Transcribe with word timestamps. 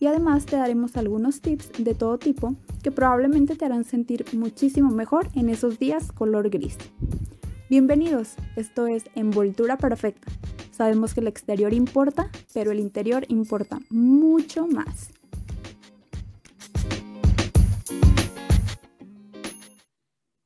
y 0.00 0.06
además 0.06 0.46
te 0.46 0.56
daremos 0.56 0.96
algunos 0.96 1.40
tips 1.40 1.72
de 1.78 1.94
todo 1.94 2.18
tipo 2.18 2.54
que 2.82 2.92
probablemente 2.92 3.56
te 3.56 3.64
harán 3.64 3.84
sentir 3.84 4.24
muchísimo 4.32 4.90
mejor 4.90 5.28
en 5.34 5.48
esos 5.48 5.78
días 5.78 6.12
color 6.12 6.50
gris. 6.50 6.76
Bienvenidos, 7.68 8.36
esto 8.56 8.86
es 8.86 9.04
Envoltura 9.14 9.76
Perfecta. 9.76 10.30
Sabemos 10.70 11.14
que 11.14 11.20
el 11.20 11.26
exterior 11.26 11.72
importa, 11.72 12.30
pero 12.54 12.70
el 12.70 12.78
interior 12.78 13.24
importa 13.28 13.80
mucho 13.90 14.66
más. 14.68 15.10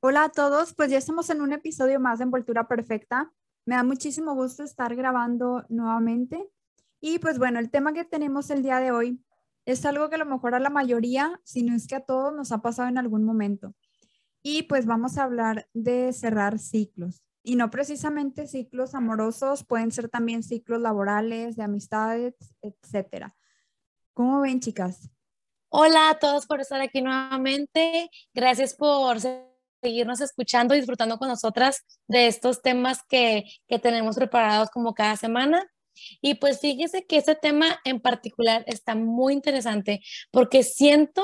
Hola 0.00 0.24
a 0.24 0.28
todos, 0.30 0.74
pues 0.74 0.90
ya 0.90 0.98
estamos 0.98 1.30
en 1.30 1.42
un 1.42 1.52
episodio 1.52 2.00
más 2.00 2.18
de 2.18 2.24
Envoltura 2.24 2.66
Perfecta. 2.66 3.30
Me 3.66 3.76
da 3.76 3.84
muchísimo 3.84 4.34
gusto 4.34 4.64
estar 4.64 4.96
grabando 4.96 5.64
nuevamente. 5.68 6.50
Y 7.00 7.18
pues 7.18 7.38
bueno, 7.38 7.58
el 7.58 7.70
tema 7.70 7.92
que 7.92 8.04
tenemos 8.04 8.50
el 8.50 8.62
día 8.62 8.78
de 8.78 8.90
hoy 8.90 9.20
es 9.64 9.84
algo 9.86 10.08
que 10.08 10.16
a 10.16 10.18
lo 10.18 10.26
mejor 10.26 10.54
a 10.54 10.60
la 10.60 10.70
mayoría, 10.70 11.40
si 11.44 11.62
no 11.62 11.74
es 11.74 11.86
que 11.86 11.96
a 11.96 12.00
todos, 12.00 12.34
nos 12.34 12.52
ha 12.52 12.62
pasado 12.62 12.88
en 12.88 12.98
algún 12.98 13.24
momento. 13.24 13.74
Y 14.42 14.64
pues 14.64 14.86
vamos 14.86 15.18
a 15.18 15.24
hablar 15.24 15.68
de 15.72 16.12
cerrar 16.12 16.58
ciclos. 16.58 17.22
Y 17.44 17.56
no 17.56 17.70
precisamente 17.70 18.46
ciclos 18.46 18.94
amorosos, 18.94 19.64
pueden 19.64 19.90
ser 19.90 20.08
también 20.08 20.42
ciclos 20.42 20.80
laborales, 20.80 21.56
de 21.56 21.62
amistades, 21.62 22.34
etcétera. 22.60 23.34
¿Cómo 24.14 24.40
ven, 24.40 24.60
chicas? 24.60 25.10
Hola 25.68 26.10
a 26.10 26.18
todos 26.18 26.46
por 26.46 26.60
estar 26.60 26.80
aquí 26.80 27.00
nuevamente. 27.00 28.10
Gracias 28.34 28.74
por 28.74 29.18
seguirnos 29.82 30.20
escuchando 30.20 30.74
y 30.74 30.78
disfrutando 30.78 31.18
con 31.18 31.28
nosotras 31.28 31.84
de 32.06 32.26
estos 32.26 32.62
temas 32.62 33.02
que, 33.08 33.44
que 33.66 33.78
tenemos 33.78 34.16
preparados 34.16 34.70
como 34.70 34.94
cada 34.94 35.16
semana. 35.16 35.66
Y 36.20 36.34
pues 36.34 36.60
fíjese 36.60 37.04
que 37.06 37.18
ese 37.18 37.34
tema 37.34 37.80
en 37.84 38.00
particular 38.00 38.64
está 38.66 38.94
muy 38.94 39.32
interesante 39.32 40.02
porque 40.30 40.62
siento 40.62 41.22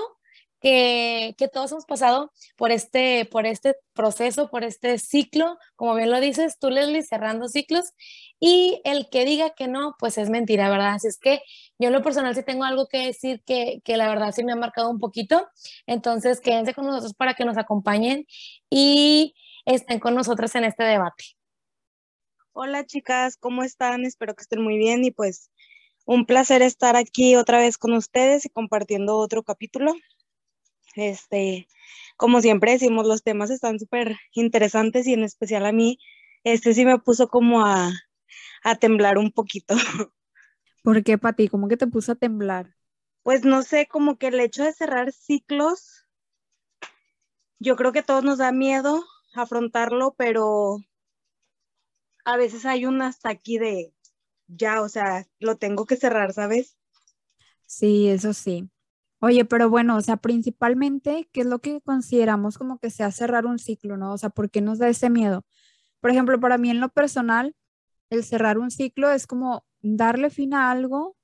que, 0.61 1.35
que, 1.39 1.49
todos 1.49 1.73
hemos 1.73 1.85
pasado 1.85 2.33
por 2.57 2.73
este, 2.73 3.25
por 3.27 3.47
este 3.47 3.77
proceso, 3.93 4.51
por 4.51 4.65
este 4.65 4.99
ciclo, 4.99 5.57
como 5.77 5.95
bien 5.95 6.11
lo 6.11 6.21
dices 6.21 6.59
tú, 6.59 6.71
Leslie, 6.71 7.03
cerrando 7.03 7.49
ciclos, 7.49 7.93
y 8.41 8.81
el 8.85 9.09
que 9.11 9.25
diga 9.25 9.51
que 9.51 9.69
no, 9.69 9.95
pues 9.99 10.19
es 10.19 10.31
mentira, 10.31 10.69
¿verdad? 10.71 10.95
Así 10.95 11.09
es 11.09 11.19
que 11.19 11.43
yo 11.79 11.89
en 11.89 11.93
lo 11.93 12.03
personal 12.03 12.35
sí 12.35 12.43
tengo 12.43 12.65
algo 12.65 12.89
que 12.89 13.07
decir 13.07 13.43
que, 13.47 13.81
que 13.85 13.97
la 13.97 14.09
verdad 14.09 14.33
sí 14.33 14.45
me 14.45 14.53
ha 14.53 14.57
marcado 14.57 14.91
un 14.91 14.99
poquito, 14.99 15.49
entonces 15.87 16.41
quédense 16.41 16.75
con 16.75 16.87
nosotros 16.87 17.15
para 17.15 17.35
que 17.35 17.45
nos 17.45 17.57
acompañen 17.57 18.27
y 18.71 19.35
estén 19.65 20.01
con 20.01 20.15
nosotros 20.15 20.55
en 20.55 20.65
este 20.65 20.85
debate. 20.85 21.38
Hola 22.61 22.85
chicas, 22.85 23.37
¿cómo 23.37 23.63
están? 23.63 24.05
Espero 24.05 24.35
que 24.35 24.43
estén 24.43 24.61
muy 24.61 24.79
bien 24.79 25.05
y 25.05 25.13
pues 25.13 25.53
un 26.05 26.27
placer 26.27 26.61
estar 26.61 26.97
aquí 26.97 27.37
otra 27.37 27.59
vez 27.59 27.79
con 27.79 27.93
ustedes 27.93 28.47
y 28.47 28.49
compartiendo 28.49 29.17
otro 29.17 29.45
capítulo. 29.45 29.95
Este, 30.97 31.69
como 32.17 32.41
siempre 32.41 32.73
decimos, 32.73 33.07
los 33.07 33.23
temas 33.23 33.51
están 33.51 33.79
súper 33.79 34.17
interesantes 34.33 35.07
y 35.07 35.13
en 35.13 35.23
especial 35.23 35.67
a 35.67 35.71
mí, 35.71 36.01
este 36.43 36.75
sí 36.75 36.85
me 36.85 36.99
puso 36.99 37.29
como 37.29 37.65
a, 37.65 37.93
a 38.65 38.75
temblar 38.75 39.19
un 39.19 39.31
poquito. 39.31 39.77
¿Por 40.83 41.05
qué, 41.05 41.17
Pati? 41.17 41.47
¿Cómo 41.47 41.69
que 41.69 41.77
te 41.77 41.87
puso 41.87 42.11
a 42.11 42.17
temblar? 42.17 42.75
Pues 43.23 43.45
no 43.45 43.63
sé, 43.63 43.87
como 43.87 44.19
que 44.19 44.27
el 44.27 44.41
hecho 44.41 44.65
de 44.65 44.73
cerrar 44.73 45.13
ciclos, 45.13 46.09
yo 47.61 47.77
creo 47.77 47.93
que 47.93 48.03
todos 48.03 48.25
nos 48.25 48.39
da 48.39 48.51
miedo 48.51 49.05
afrontarlo, 49.33 50.17
pero 50.19 50.79
a 52.29 52.37
veces 52.37 52.67
hay 52.67 52.85
un 52.85 53.01
hasta 53.01 53.31
aquí 53.31 53.57
de 53.57 53.95
ya, 54.49 54.83
o 54.83 54.89
sea, 54.91 55.27
lo 55.39 55.57
tengo 55.57 55.87
que 55.87 55.97
cerrar, 55.97 56.35
¿sabes? 56.35 56.77
Sí, 57.65 58.09
eso 58.09 58.35
sí. 58.35 58.69
Oye, 59.21 59.47
pero 59.47 59.71
bueno, 59.71 59.97
o 59.97 60.03
sea, 60.03 60.19
principalmente, 60.19 61.31
¿qué 61.33 61.41
es 61.41 61.47
lo 61.47 61.61
que 61.61 61.81
consideramos 61.81 62.59
como 62.59 62.79
que 62.79 62.91
sea 62.91 63.11
cerrar 63.13 63.47
un 63.47 63.59
ciclo, 63.59 63.97
no? 63.97 64.13
O 64.13 64.19
sea, 64.19 64.29
¿por 64.29 64.51
qué 64.51 64.61
nos 64.61 64.79
da 64.79 64.91
ese 64.91 65.09
miedo? 65.09 65.47
Por 66.01 66.11
ejemplo, 66.11 66.39
para 66.39 66.59
mí 66.59 66.69
en 66.69 66.81
lo 66.81 66.91
personal, 66.91 67.57
el 68.11 68.25
cerrar 68.25 68.59
un 68.59 68.71
ciclo 68.71 69.11
es 69.11 69.27
como 69.27 69.65
darle 69.81 70.29
fin 70.29 70.53
a 70.53 70.71
algo 70.71 71.17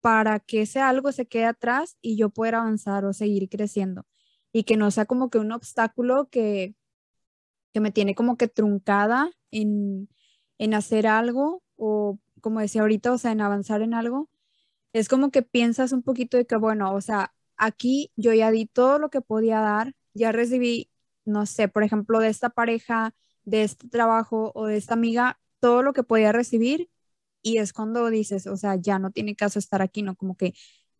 para 0.00 0.38
que 0.38 0.62
ese 0.62 0.80
algo 0.80 1.10
se 1.10 1.26
quede 1.26 1.46
atrás 1.46 1.98
y 2.00 2.16
yo 2.16 2.30
pueda 2.30 2.58
avanzar 2.58 3.04
o 3.04 3.12
seguir 3.12 3.48
creciendo 3.48 4.06
y 4.52 4.62
que 4.62 4.76
no 4.76 4.92
sea 4.92 5.04
como 5.06 5.30
que 5.30 5.38
un 5.38 5.50
obstáculo 5.50 6.28
que, 6.30 6.76
que 7.72 7.80
me 7.80 7.90
tiene 7.90 8.14
como 8.14 8.36
que 8.36 8.46
truncada 8.48 9.32
en, 9.50 10.08
en 10.58 10.74
hacer 10.74 11.06
algo 11.06 11.62
o 11.76 12.18
como 12.40 12.60
decía 12.60 12.82
ahorita, 12.82 13.12
o 13.12 13.18
sea, 13.18 13.32
en 13.32 13.40
avanzar 13.40 13.82
en 13.82 13.94
algo, 13.94 14.28
es 14.92 15.08
como 15.08 15.30
que 15.30 15.42
piensas 15.42 15.92
un 15.92 16.02
poquito 16.02 16.36
de 16.36 16.46
que, 16.46 16.56
bueno, 16.56 16.94
o 16.94 17.00
sea, 17.00 17.34
aquí 17.56 18.12
yo 18.16 18.32
ya 18.34 18.50
di 18.50 18.66
todo 18.66 18.98
lo 18.98 19.10
que 19.10 19.20
podía 19.20 19.60
dar, 19.60 19.94
ya 20.14 20.32
recibí, 20.32 20.90
no 21.24 21.46
sé, 21.46 21.68
por 21.68 21.82
ejemplo, 21.84 22.20
de 22.20 22.28
esta 22.28 22.50
pareja, 22.50 23.14
de 23.44 23.64
este 23.64 23.88
trabajo 23.88 24.52
o 24.54 24.66
de 24.66 24.76
esta 24.76 24.94
amiga, 24.94 25.40
todo 25.60 25.82
lo 25.82 25.92
que 25.92 26.02
podía 26.04 26.32
recibir 26.32 26.90
y 27.42 27.58
es 27.58 27.72
cuando 27.72 28.10
dices, 28.10 28.46
o 28.46 28.56
sea, 28.56 28.76
ya 28.76 28.98
no 28.98 29.10
tiene 29.12 29.36
caso 29.36 29.58
estar 29.58 29.82
aquí, 29.82 30.02
¿no? 30.02 30.16
Como 30.16 30.36
que 30.36 30.54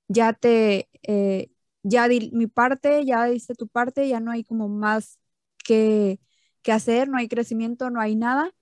ya 0.08 0.32
te, 0.34 0.88
eh, 1.02 1.50
ya 1.82 2.08
di 2.08 2.30
mi 2.32 2.46
parte, 2.46 3.04
ya 3.04 3.26
diste 3.26 3.54
tu 3.54 3.69
parte, 3.69 4.08
ya 4.08 4.20
no 4.20 4.30
hay 4.32 4.44
como 4.44 4.69
más 4.69 5.19
que, 5.64 6.20
que 6.62 6.72
hacer, 6.72 7.08
no 7.08 7.19
hay 7.19 7.28
crecimiento, 7.28 7.90
no 7.90 8.00
hay 8.00 8.16
nada 8.16 8.52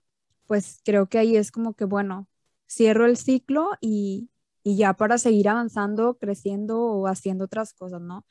pues 0.46 0.80
creo 0.84 1.08
que 1.08 1.18
ahí 1.18 1.36
es 1.36 1.50
como 1.50 1.74
que, 1.74 1.84
bueno, 1.84 2.28
cierro 2.68 3.06
el 3.06 3.16
ciclo 3.16 3.70
y, 3.80 4.30
ya 4.64 4.94
para 4.94 5.16
seguir 5.16 5.48
avanzando, 5.48 6.18
creciendo 6.18 6.80
o 6.80 7.06
haciendo 7.06 7.44
otras 7.44 7.72
cosas, 7.72 8.00
¿no? 8.00 8.26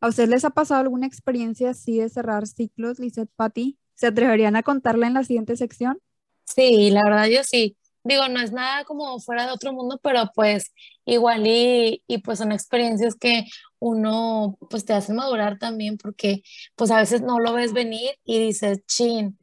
¿A 0.00 0.08
ustedes 0.08 0.28
les 0.28 0.44
ha 0.44 0.50
pasado 0.50 0.82
alguna 0.82 1.06
experiencia 1.06 1.70
así 1.70 1.98
de 1.98 2.10
cerrar 2.10 2.46
ciclos, 2.46 2.98
Lizeth, 2.98 3.30
Patti? 3.34 3.78
¿Se 3.94 4.06
atreverían 4.08 4.56
a 4.56 4.62
contarla 4.62 5.06
en 5.06 5.14
la 5.14 5.24
siguiente 5.24 5.56
sección? 5.56 5.98
Sí, 6.44 6.90
la 6.90 7.02
verdad 7.04 7.26
yo 7.26 7.42
sí. 7.44 7.78
Digo, 8.04 8.28
no 8.28 8.40
es 8.40 8.52
nada 8.52 8.84
como 8.84 9.20
fuera 9.20 9.46
de 9.46 9.52
otro 9.52 9.72
mundo, 9.72 9.98
pero 10.02 10.30
pues 10.34 10.72
igual 11.06 11.46
y, 11.46 12.02
y 12.06 12.18
pues 12.18 12.38
son 12.38 12.52
experiencias 12.52 13.14
que 13.14 13.44
uno 13.78 14.58
pues 14.68 14.84
te 14.84 14.92
hacen 14.92 15.16
madurar 15.16 15.58
también 15.58 15.96
porque 15.96 16.42
pues 16.76 16.90
a 16.90 16.98
veces 16.98 17.22
no 17.22 17.38
lo 17.38 17.52
ves 17.54 17.72
venir 17.72 18.10
y 18.24 18.38
dices, 18.38 18.84
chin, 18.86 19.38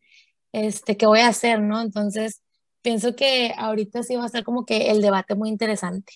este, 0.58 0.98
qué 0.98 1.06
voy 1.06 1.20
a 1.20 1.28
hacer, 1.28 1.62
¿no? 1.62 1.82
Entonces, 1.82 2.42
pienso 2.82 3.16
que 3.16 3.54
ahorita 3.58 4.04
sí 4.04 4.16
va 4.16 4.26
a 4.26 4.30
ser 4.30 4.44
como 4.44 4.66
que 4.66 4.90
el 4.90 5.02
debate 5.02 5.36
muy 5.36 5.50
interesante. 5.50 6.14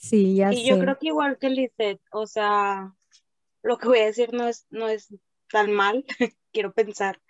Sí, 0.00 0.36
ya 0.36 0.52
y 0.52 0.64
yo 0.66 0.78
creo 0.78 0.98
que 0.98 1.08
igual 1.08 1.36
que 1.38 1.50
Lizeth, 1.50 2.00
o 2.12 2.26
sea, 2.26 2.92
lo 3.62 3.78
que 3.78 3.88
voy 3.88 3.98
a 3.98 4.06
decir 4.06 4.32
no 4.32 4.48
es, 4.48 4.66
no 4.70 4.88
es 4.88 5.14
tan 5.50 5.72
mal, 5.72 6.04
quiero 6.52 6.72
pensar, 6.72 7.20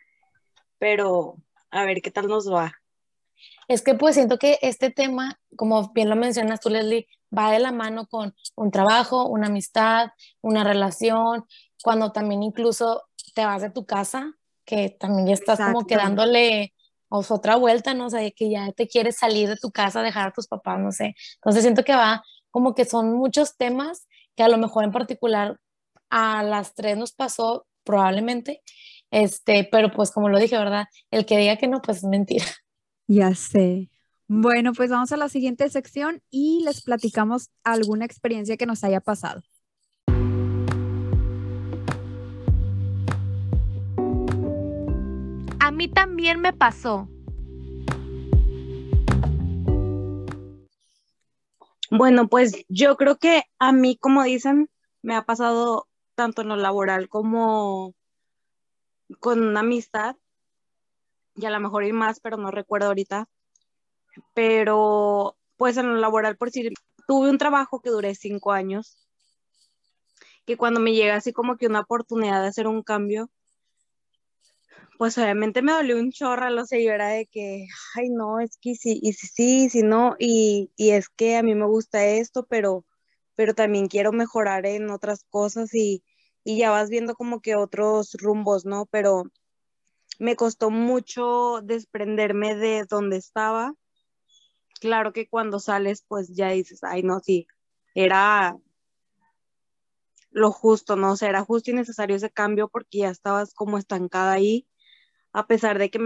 pero 0.78 1.36
a 1.70 1.84
ver 1.84 2.02
qué 2.02 2.10
tal 2.10 2.28
nos 2.28 2.52
va. 2.52 2.72
Es 3.68 3.82
que 3.82 3.94
pues 3.94 4.14
siento 4.14 4.38
que 4.38 4.58
este 4.62 4.90
tema, 4.90 5.40
como 5.56 5.92
bien 5.92 6.08
lo 6.08 6.16
mencionas 6.16 6.60
tú, 6.60 6.70
Leslie, 6.70 7.08
va 7.36 7.50
de 7.50 7.58
la 7.58 7.72
mano 7.72 8.06
con 8.06 8.34
un 8.54 8.70
trabajo, 8.70 9.26
una 9.26 9.48
amistad, 9.48 10.08
una 10.40 10.62
relación, 10.62 11.44
cuando 11.82 12.12
también 12.12 12.42
incluso 12.42 13.02
te 13.34 13.44
vas 13.44 13.62
de 13.62 13.70
tu 13.70 13.84
casa, 13.84 14.34
que 14.66 14.90
también 14.90 15.28
ya 15.28 15.34
estás 15.34 15.58
como 15.58 15.86
quedándole 15.86 16.74
otra 17.08 17.56
vuelta, 17.56 17.94
¿no? 17.94 18.06
O 18.06 18.10
sea, 18.10 18.28
que 18.30 18.50
ya 18.50 18.72
te 18.72 18.88
quieres 18.88 19.16
salir 19.16 19.48
de 19.48 19.56
tu 19.56 19.70
casa, 19.70 20.02
dejar 20.02 20.28
a 20.28 20.32
tus 20.32 20.48
papás, 20.48 20.78
no 20.78 20.92
sé. 20.92 21.14
Entonces 21.36 21.62
siento 21.62 21.84
que 21.84 21.94
va 21.94 22.22
como 22.50 22.74
que 22.74 22.84
son 22.84 23.14
muchos 23.14 23.56
temas 23.56 24.06
que 24.34 24.42
a 24.42 24.48
lo 24.48 24.58
mejor 24.58 24.84
en 24.84 24.92
particular 24.92 25.58
a 26.10 26.42
las 26.42 26.74
tres 26.74 26.96
nos 26.96 27.12
pasó 27.12 27.66
probablemente, 27.84 28.62
este, 29.10 29.68
pero 29.70 29.92
pues 29.92 30.10
como 30.10 30.28
lo 30.28 30.38
dije, 30.38 30.58
¿verdad? 30.58 30.86
El 31.10 31.24
que 31.24 31.38
diga 31.38 31.56
que 31.56 31.68
no, 31.68 31.80
pues 31.80 31.98
es 31.98 32.04
mentira. 32.04 32.44
Ya 33.06 33.34
sé. 33.34 33.88
Bueno, 34.26 34.72
pues 34.72 34.90
vamos 34.90 35.12
a 35.12 35.16
la 35.16 35.28
siguiente 35.28 35.68
sección 35.68 36.20
y 36.28 36.62
les 36.64 36.82
platicamos 36.82 37.50
alguna 37.62 38.04
experiencia 38.04 38.56
que 38.56 38.66
nos 38.66 38.82
haya 38.82 39.00
pasado. 39.00 39.42
A 45.66 45.72
mí 45.72 45.88
también 45.88 46.40
me 46.40 46.52
pasó. 46.52 47.08
Bueno, 51.90 52.28
pues 52.28 52.64
yo 52.68 52.96
creo 52.96 53.16
que 53.16 53.42
a 53.58 53.72
mí, 53.72 53.96
como 53.96 54.22
dicen, 54.22 54.70
me 55.02 55.16
ha 55.16 55.22
pasado 55.22 55.88
tanto 56.14 56.42
en 56.42 56.48
lo 56.50 56.56
laboral 56.56 57.08
como 57.08 57.96
con 59.18 59.42
una 59.42 59.58
amistad, 59.58 60.14
y 61.34 61.46
a 61.46 61.50
lo 61.50 61.58
mejor 61.58 61.82
hay 61.82 61.92
más, 61.92 62.20
pero 62.20 62.36
no 62.36 62.52
recuerdo 62.52 62.86
ahorita. 62.86 63.28
Pero 64.34 65.36
pues 65.56 65.76
en 65.78 65.88
lo 65.88 65.96
laboral, 65.96 66.36
por 66.36 66.50
si 66.50 66.72
tuve 67.08 67.28
un 67.28 67.38
trabajo 67.38 67.80
que 67.80 67.90
duré 67.90 68.14
cinco 68.14 68.52
años, 68.52 69.04
que 70.44 70.56
cuando 70.56 70.78
me 70.78 70.92
llega 70.92 71.16
así 71.16 71.32
como 71.32 71.56
que 71.56 71.66
una 71.66 71.80
oportunidad 71.80 72.40
de 72.40 72.46
hacer 72.46 72.68
un 72.68 72.84
cambio, 72.84 73.30
pues 74.98 75.18
obviamente 75.18 75.62
me 75.62 75.72
dolió 75.72 75.98
un 75.98 76.10
chorro, 76.12 76.50
lo 76.50 76.64
sé, 76.66 76.84
yo 76.84 76.92
era 76.92 77.08
de 77.08 77.26
que, 77.26 77.66
ay 77.96 78.08
no, 78.10 78.40
es 78.40 78.58
que 78.60 78.74
sí, 78.74 79.00
y 79.02 79.12
sí, 79.12 79.26
sí, 79.28 79.70
sí, 79.70 79.82
no, 79.82 80.16
y, 80.18 80.70
y 80.76 80.90
es 80.90 81.08
que 81.08 81.36
a 81.36 81.42
mí 81.42 81.54
me 81.54 81.66
gusta 81.66 82.04
esto, 82.04 82.46
pero, 82.46 82.84
pero 83.34 83.54
también 83.54 83.88
quiero 83.88 84.12
mejorar 84.12 84.66
en 84.66 84.90
otras 84.90 85.24
cosas 85.30 85.74
y, 85.74 86.04
y 86.44 86.58
ya 86.58 86.70
vas 86.70 86.90
viendo 86.90 87.14
como 87.14 87.40
que 87.40 87.56
otros 87.56 88.12
rumbos, 88.20 88.64
¿no? 88.64 88.86
Pero 88.86 89.24
me 90.18 90.36
costó 90.36 90.70
mucho 90.70 91.60
desprenderme 91.62 92.56
de 92.56 92.84
donde 92.88 93.16
estaba. 93.16 93.74
Claro 94.80 95.12
que 95.12 95.28
cuando 95.28 95.58
sales, 95.60 96.04
pues 96.06 96.34
ya 96.34 96.50
dices, 96.50 96.84
ay 96.84 97.02
no, 97.02 97.20
sí, 97.20 97.46
era 97.94 98.56
lo 100.30 100.52
justo, 100.52 100.96
¿no? 100.96 101.12
O 101.12 101.16
sea, 101.16 101.30
era 101.30 101.44
justo 101.44 101.70
y 101.70 101.74
necesario 101.74 102.16
ese 102.16 102.30
cambio 102.30 102.68
porque 102.68 102.98
ya 102.98 103.10
estabas 103.10 103.54
como 103.54 103.78
estancada 103.78 104.32
ahí 104.32 104.66
a 105.36 105.46
pesar 105.46 105.78
de 105.78 105.90
que 105.90 105.98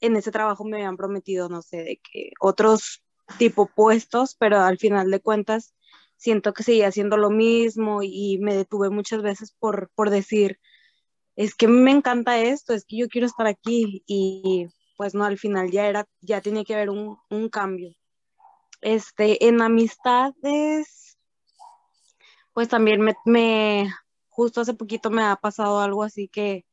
en 0.00 0.16
ese 0.16 0.32
trabajo 0.32 0.64
me 0.64 0.78
habían 0.78 0.96
prometido, 0.96 1.50
no 1.50 1.60
sé, 1.60 1.84
de 1.84 1.96
que 1.98 2.30
otros 2.40 3.04
tipo 3.38 3.66
puestos, 3.66 4.34
pero 4.34 4.60
al 4.60 4.78
final 4.78 5.10
de 5.10 5.20
cuentas 5.20 5.74
siento 6.16 6.54
que 6.54 6.62
seguía 6.62 6.88
haciendo 6.88 7.18
lo 7.18 7.28
mismo 7.28 8.02
y 8.02 8.38
me 8.40 8.54
detuve 8.54 8.88
muchas 8.88 9.20
veces 9.20 9.54
por, 9.58 9.90
por 9.94 10.08
decir, 10.08 10.58
es 11.36 11.54
que 11.54 11.68
me 11.68 11.90
encanta 11.90 12.40
esto, 12.40 12.72
es 12.72 12.86
que 12.86 12.96
yo 12.96 13.08
quiero 13.08 13.26
estar 13.26 13.46
aquí 13.46 14.02
y 14.06 14.68
pues 14.96 15.14
no, 15.14 15.24
al 15.26 15.36
final 15.36 15.70
ya 15.70 15.86
era, 15.86 16.06
ya 16.22 16.40
tenía 16.40 16.64
que 16.64 16.74
haber 16.74 16.88
un, 16.88 17.18
un 17.28 17.50
cambio. 17.50 17.92
Este, 18.80 19.48
en 19.48 19.60
amistades, 19.60 21.18
pues 22.54 22.68
también 22.68 23.02
me, 23.02 23.14
me, 23.26 23.92
justo 24.30 24.62
hace 24.62 24.72
poquito 24.72 25.10
me 25.10 25.24
ha 25.24 25.36
pasado 25.36 25.78
algo 25.78 26.02
así 26.04 26.26
que 26.26 26.64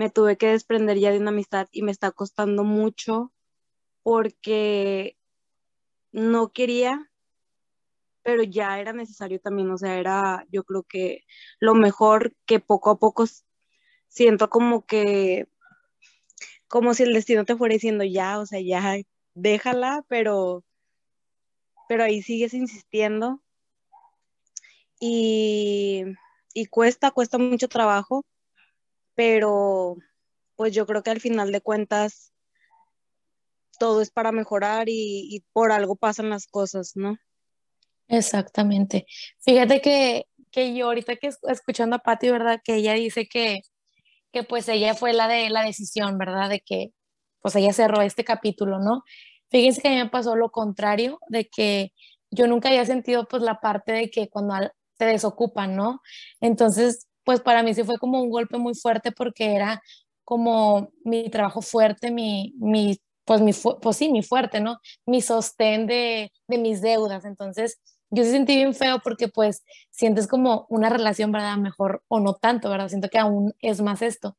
me 0.00 0.08
tuve 0.08 0.38
que 0.38 0.46
desprender 0.46 0.98
ya 0.98 1.10
de 1.10 1.18
una 1.18 1.28
amistad 1.28 1.68
y 1.72 1.82
me 1.82 1.92
está 1.92 2.10
costando 2.10 2.64
mucho 2.64 3.34
porque 4.02 5.18
no 6.10 6.52
quería, 6.52 7.10
pero 8.22 8.42
ya 8.42 8.80
era 8.80 8.94
necesario 8.94 9.40
también, 9.40 9.70
o 9.70 9.76
sea, 9.76 9.98
era 9.98 10.46
yo 10.50 10.64
creo 10.64 10.84
que 10.84 11.26
lo 11.58 11.74
mejor 11.74 12.34
que 12.46 12.60
poco 12.60 12.88
a 12.88 12.98
poco 12.98 13.26
siento 14.08 14.48
como 14.48 14.86
que, 14.86 15.48
como 16.66 16.94
si 16.94 17.02
el 17.02 17.12
destino 17.12 17.44
te 17.44 17.54
fuera 17.54 17.74
diciendo 17.74 18.02
ya, 18.02 18.38
o 18.38 18.46
sea, 18.46 18.58
ya 18.58 18.96
déjala, 19.34 20.02
pero, 20.08 20.64
pero 21.90 22.04
ahí 22.04 22.22
sigues 22.22 22.54
insistiendo 22.54 23.42
y, 24.98 26.04
y 26.54 26.64
cuesta, 26.66 27.10
cuesta 27.10 27.36
mucho 27.36 27.68
trabajo 27.68 28.24
pero 29.20 29.98
pues 30.56 30.72
yo 30.72 30.86
creo 30.86 31.02
que 31.02 31.10
al 31.10 31.20
final 31.20 31.52
de 31.52 31.60
cuentas 31.60 32.32
todo 33.78 34.00
es 34.00 34.10
para 34.10 34.32
mejorar 34.32 34.86
y, 34.88 35.44
por 35.52 35.72
algo 35.72 35.94
pasan 35.94 36.30
las 36.30 36.46
cosas, 36.46 36.92
¿no? 36.94 37.18
Exactamente. 38.08 39.04
Fíjate 39.40 39.82
que, 39.82 40.24
que 40.50 40.74
yo 40.74 40.86
ahorita 40.86 41.16
que 41.16 41.28
escuchando 41.50 41.96
a 41.96 41.98
Patti, 41.98 42.30
¿verdad? 42.30 42.62
Que 42.64 42.76
ella 42.76 42.94
dice 42.94 43.28
que, 43.28 43.60
que 44.32 44.42
pues 44.42 44.66
ella 44.70 44.94
fue 44.94 45.12
la 45.12 45.28
de 45.28 45.50
la 45.50 45.64
decisión, 45.64 46.16
¿verdad? 46.16 46.48
De 46.48 46.60
que 46.60 46.94
pues 47.42 47.54
ella 47.56 47.74
cerró 47.74 48.00
este 48.00 48.24
capítulo, 48.24 48.78
¿no? 48.78 49.02
Fíjense 49.50 49.82
que 49.82 49.88
a 49.88 49.90
mí 49.90 49.98
me 49.98 50.08
pasó 50.08 50.34
lo 50.34 50.50
contrario, 50.50 51.18
de 51.28 51.46
que 51.46 51.92
yo 52.30 52.46
nunca 52.46 52.70
había 52.70 52.86
sentido 52.86 53.28
pues 53.28 53.42
la 53.42 53.60
parte 53.60 53.92
de 53.92 54.10
que 54.10 54.30
cuando 54.30 54.54
te 54.96 55.04
desocupan, 55.04 55.76
¿no? 55.76 56.00
Entonces 56.40 57.09
pues 57.24 57.40
para 57.40 57.62
mí 57.62 57.74
sí 57.74 57.84
fue 57.84 57.98
como 57.98 58.22
un 58.22 58.30
golpe 58.30 58.58
muy 58.58 58.74
fuerte 58.74 59.12
porque 59.12 59.54
era 59.54 59.82
como 60.24 60.90
mi 61.04 61.30
trabajo 61.30 61.62
fuerte, 61.62 62.10
mi, 62.10 62.54
mi 62.58 62.98
pues, 63.24 63.40
mi, 63.40 63.52
pues 63.80 63.96
sí, 63.96 64.10
mi 64.10 64.22
fuerte, 64.22 64.60
¿no? 64.60 64.78
Mi 65.06 65.22
sostén 65.22 65.86
de, 65.86 66.32
de 66.48 66.58
mis 66.58 66.80
deudas. 66.82 67.24
Entonces, 67.24 67.80
yo 68.10 68.24
sí 68.24 68.30
sentí 68.32 68.56
bien 68.56 68.74
feo 68.74 69.00
porque 69.04 69.28
pues 69.28 69.64
sientes 69.90 70.26
como 70.26 70.66
una 70.68 70.88
relación, 70.88 71.30
¿verdad? 71.32 71.56
Mejor 71.56 72.02
o 72.08 72.18
no 72.20 72.34
tanto, 72.34 72.68
¿verdad? 72.70 72.88
Siento 72.88 73.08
que 73.08 73.18
aún 73.18 73.54
es 73.60 73.80
más 73.82 74.02
esto, 74.02 74.36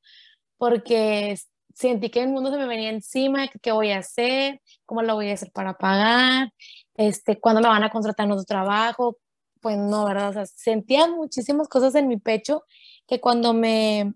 porque 0.57 1.37
sentí 1.73 2.09
que 2.09 2.21
el 2.21 2.29
mundo 2.29 2.51
se 2.51 2.57
me 2.57 2.67
venía 2.67 2.89
encima, 2.89 3.47
qué 3.61 3.71
voy 3.71 3.91
a 3.91 3.99
hacer, 3.99 4.61
cómo 4.85 5.03
lo 5.03 5.15
voy 5.15 5.29
a 5.29 5.33
hacer 5.35 5.51
para 5.53 5.77
pagar, 5.77 6.51
este, 6.95 7.39
cuándo 7.39 7.61
me 7.61 7.69
van 7.69 7.83
a 7.83 7.89
contratar 7.91 8.25
en 8.25 8.33
otro 8.33 8.45
trabajo, 8.45 9.17
pues 9.61 9.77
no, 9.77 10.05
¿verdad? 10.05 10.29
O 10.29 10.33
sea, 10.33 10.45
sentía 10.45 11.07
muchísimas 11.07 11.67
cosas 11.69 11.95
en 11.95 12.07
mi 12.07 12.17
pecho 12.17 12.63
que 13.07 13.21
cuando 13.21 13.53
me, 13.53 14.13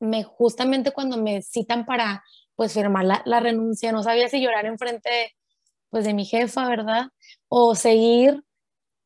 me 0.00 0.24
justamente 0.24 0.92
cuando 0.92 1.18
me 1.18 1.42
citan 1.42 1.86
para, 1.86 2.24
pues, 2.56 2.74
firmar 2.74 3.04
la, 3.06 3.22
la 3.26 3.40
renuncia, 3.40 3.92
no 3.92 4.02
sabía 4.04 4.28
si 4.28 4.40
llorar 4.42 4.66
enfrente, 4.66 5.10
pues, 5.90 6.04
de 6.06 6.14
mi 6.14 6.24
jefa, 6.26 6.68
¿verdad? 6.68 7.08
O 7.48 7.74
seguir, 7.76 8.44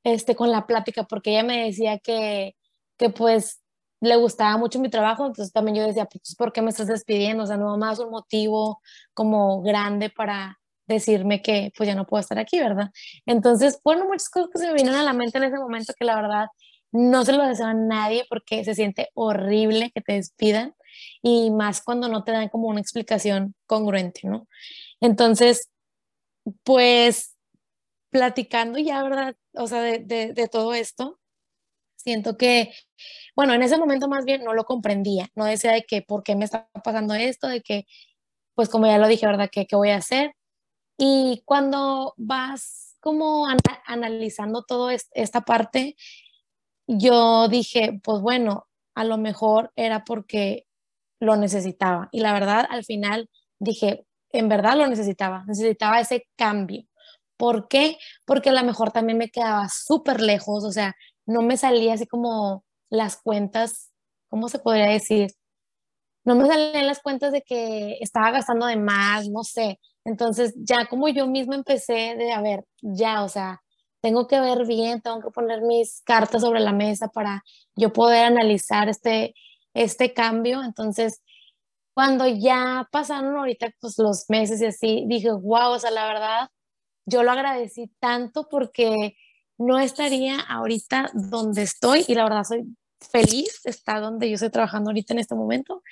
este, 0.04 0.36
con 0.36 0.50
la 0.50 0.66
plática, 0.66 1.04
porque 1.04 1.32
ella 1.32 1.44
me 1.44 1.66
decía 1.66 1.98
que, 1.98 2.56
que, 2.98 3.10
pues, 3.10 3.60
le 4.00 4.16
gustaba 4.16 4.58
mucho 4.58 4.80
mi 4.80 4.90
trabajo, 4.90 5.26
entonces 5.26 5.52
también 5.52 5.76
yo 5.78 5.86
decía, 5.86 6.06
pues, 6.06 6.34
¿por 6.36 6.52
qué 6.52 6.62
me 6.62 6.70
estás 6.70 6.88
despidiendo? 6.88 7.44
O 7.44 7.46
sea, 7.46 7.56
no 7.58 7.76
más 7.78 7.98
un 8.00 8.10
motivo 8.10 8.82
como 9.14 9.62
grande 9.62 10.10
para, 10.10 10.60
decirme 10.92 11.42
que 11.42 11.72
pues 11.76 11.86
ya 11.86 11.94
no 11.94 12.06
puedo 12.06 12.20
estar 12.20 12.38
aquí, 12.38 12.58
¿verdad? 12.58 12.90
Entonces, 13.26 13.80
bueno, 13.84 14.06
muchas 14.06 14.28
cosas 14.28 14.50
que 14.52 14.58
se 14.58 14.66
me 14.68 14.74
vienen 14.74 14.94
a 14.94 15.02
la 15.02 15.12
mente 15.12 15.38
en 15.38 15.44
ese 15.44 15.58
momento 15.58 15.92
que 15.98 16.04
la 16.04 16.16
verdad 16.16 16.46
no 16.92 17.24
se 17.24 17.32
lo 17.32 17.46
deseo 17.46 17.66
a 17.66 17.74
nadie 17.74 18.24
porque 18.28 18.64
se 18.64 18.74
siente 18.74 19.08
horrible 19.14 19.90
que 19.94 20.02
te 20.02 20.14
despidan 20.14 20.74
y 21.22 21.50
más 21.50 21.82
cuando 21.82 22.08
no 22.08 22.24
te 22.24 22.32
dan 22.32 22.48
como 22.48 22.68
una 22.68 22.80
explicación 22.80 23.54
congruente, 23.66 24.20
¿no? 24.24 24.46
Entonces, 25.00 25.70
pues 26.64 27.36
platicando 28.10 28.78
ya, 28.78 29.02
¿verdad? 29.02 29.36
O 29.54 29.66
sea, 29.68 29.80
de, 29.82 30.00
de, 30.00 30.34
de 30.34 30.48
todo 30.48 30.74
esto, 30.74 31.18
siento 31.96 32.36
que, 32.36 32.72
bueno, 33.36 33.54
en 33.54 33.62
ese 33.62 33.78
momento 33.78 34.08
más 34.08 34.24
bien 34.24 34.44
no 34.44 34.54
lo 34.54 34.64
comprendía, 34.64 35.28
no 35.34 35.44
decía 35.44 35.72
de 35.72 35.82
que 35.84 36.02
por 36.02 36.22
qué 36.22 36.36
me 36.36 36.44
está 36.44 36.68
pasando 36.84 37.14
esto, 37.14 37.48
de 37.48 37.62
que, 37.62 37.86
pues 38.54 38.68
como 38.68 38.86
ya 38.86 38.98
lo 38.98 39.08
dije, 39.08 39.26
¿verdad? 39.26 39.48
¿Qué, 39.50 39.66
qué 39.66 39.76
voy 39.76 39.90
a 39.90 39.96
hacer? 39.96 40.34
Y 41.04 41.42
cuando 41.44 42.14
vas 42.16 42.96
como 43.00 43.48
analizando 43.86 44.62
toda 44.62 44.94
esta 44.94 45.40
parte, 45.40 45.96
yo 46.86 47.48
dije, 47.48 47.98
pues 48.04 48.20
bueno, 48.20 48.68
a 48.94 49.02
lo 49.02 49.18
mejor 49.18 49.72
era 49.74 50.04
porque 50.04 50.64
lo 51.18 51.34
necesitaba. 51.34 52.08
Y 52.12 52.20
la 52.20 52.32
verdad, 52.32 52.68
al 52.70 52.84
final 52.84 53.28
dije, 53.58 54.06
en 54.30 54.48
verdad 54.48 54.76
lo 54.76 54.86
necesitaba, 54.86 55.44
necesitaba 55.48 55.98
ese 55.98 56.28
cambio. 56.36 56.84
¿Por 57.36 57.66
qué? 57.66 57.98
Porque 58.24 58.50
a 58.50 58.52
lo 58.52 58.62
mejor 58.62 58.92
también 58.92 59.18
me 59.18 59.30
quedaba 59.30 59.68
súper 59.70 60.20
lejos, 60.20 60.62
o 60.62 60.70
sea, 60.70 60.94
no 61.26 61.42
me 61.42 61.56
salía 61.56 61.94
así 61.94 62.06
como 62.06 62.64
las 62.90 63.16
cuentas, 63.20 63.90
¿cómo 64.28 64.48
se 64.48 64.60
podría 64.60 64.86
decir? 64.86 65.32
No 66.24 66.36
me 66.36 66.46
salían 66.46 66.86
las 66.86 67.00
cuentas 67.00 67.32
de 67.32 67.42
que 67.42 67.98
estaba 68.00 68.30
gastando 68.30 68.66
de 68.66 68.76
más, 68.76 69.28
no 69.28 69.42
sé. 69.42 69.80
Entonces, 70.04 70.54
ya 70.56 70.86
como 70.86 71.08
yo 71.08 71.26
misma 71.26 71.54
empecé 71.54 72.16
de, 72.16 72.32
a 72.32 72.40
ver, 72.42 72.64
ya, 72.80 73.22
o 73.24 73.28
sea, 73.28 73.62
tengo 74.00 74.26
que 74.26 74.40
ver 74.40 74.66
bien, 74.66 75.00
tengo 75.00 75.20
que 75.20 75.30
poner 75.30 75.62
mis 75.62 76.02
cartas 76.02 76.42
sobre 76.42 76.60
la 76.60 76.72
mesa 76.72 77.08
para 77.08 77.44
yo 77.76 77.92
poder 77.92 78.24
analizar 78.24 78.88
este, 78.88 79.34
este 79.74 80.12
cambio. 80.12 80.62
Entonces, 80.62 81.22
cuando 81.94 82.26
ya 82.26 82.88
pasaron 82.90 83.36
ahorita 83.36 83.72
pues, 83.80 83.98
los 83.98 84.24
meses 84.28 84.60
y 84.60 84.66
así, 84.66 85.04
dije, 85.06 85.30
wow, 85.30 85.72
o 85.72 85.78
sea, 85.78 85.90
la 85.90 86.06
verdad, 86.06 86.48
yo 87.06 87.22
lo 87.22 87.30
agradecí 87.30 87.92
tanto 88.00 88.48
porque 88.48 89.16
no 89.58 89.78
estaría 89.78 90.40
ahorita 90.40 91.10
donde 91.14 91.62
estoy 91.62 92.04
y 92.08 92.14
la 92.14 92.24
verdad 92.24 92.44
soy 92.44 92.64
feliz 93.10 93.60
de 93.64 93.70
estar 93.70 94.00
donde 94.00 94.28
yo 94.28 94.34
estoy 94.34 94.50
trabajando 94.50 94.90
ahorita 94.90 95.12
en 95.14 95.20
este 95.20 95.34
momento. 95.34 95.82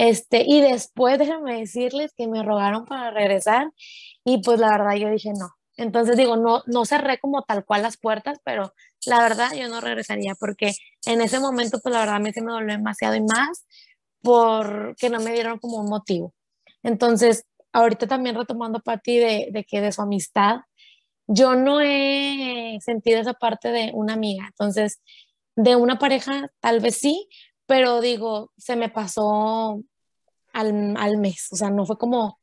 Este, 0.00 0.44
y 0.46 0.62
después 0.62 1.18
déjenme 1.18 1.60
decirles 1.60 2.14
que 2.16 2.26
me 2.26 2.42
rogaron 2.42 2.86
para 2.86 3.10
regresar 3.10 3.70
y 4.24 4.40
pues 4.42 4.58
la 4.58 4.70
verdad 4.70 4.94
yo 4.96 5.10
dije 5.10 5.30
no. 5.38 5.50
Entonces 5.76 6.16
digo, 6.16 6.38
no, 6.38 6.62
no 6.66 6.86
cerré 6.86 7.18
como 7.18 7.42
tal 7.42 7.66
cual 7.66 7.82
las 7.82 7.98
puertas, 7.98 8.38
pero 8.42 8.72
la 9.04 9.20
verdad 9.20 9.52
yo 9.54 9.68
no 9.68 9.82
regresaría 9.82 10.34
porque 10.40 10.72
en 11.04 11.20
ese 11.20 11.38
momento 11.38 11.80
pues 11.82 11.92
la 11.92 12.00
verdad 12.00 12.16
a 12.16 12.18
mí 12.18 12.32
se 12.32 12.40
me 12.40 12.50
dolió 12.50 12.72
demasiado 12.72 13.14
y 13.14 13.20
más 13.20 13.66
porque 14.22 15.10
no 15.10 15.20
me 15.20 15.34
dieron 15.34 15.58
como 15.58 15.76
un 15.80 15.90
motivo. 15.90 16.32
Entonces, 16.82 17.44
ahorita 17.72 18.06
también 18.06 18.36
retomando 18.36 18.80
parte 18.80 19.10
de, 19.12 19.48
de 19.52 19.64
que 19.64 19.82
de 19.82 19.92
su 19.92 20.00
amistad, 20.00 20.60
yo 21.26 21.56
no 21.56 21.80
he 21.82 22.78
sentido 22.80 23.20
esa 23.20 23.34
parte 23.34 23.70
de 23.70 23.90
una 23.94 24.14
amiga. 24.14 24.46
Entonces, 24.46 25.00
de 25.56 25.76
una 25.76 25.98
pareja, 25.98 26.48
tal 26.60 26.80
vez 26.80 26.96
sí, 26.98 27.28
pero 27.66 28.00
digo, 28.00 28.50
se 28.56 28.76
me 28.76 28.88
pasó 28.88 29.82
al, 30.52 30.96
al 30.96 31.16
mes, 31.18 31.48
o 31.52 31.56
sea, 31.56 31.70
no 31.70 31.86
fue 31.86 31.98
como 31.98 32.38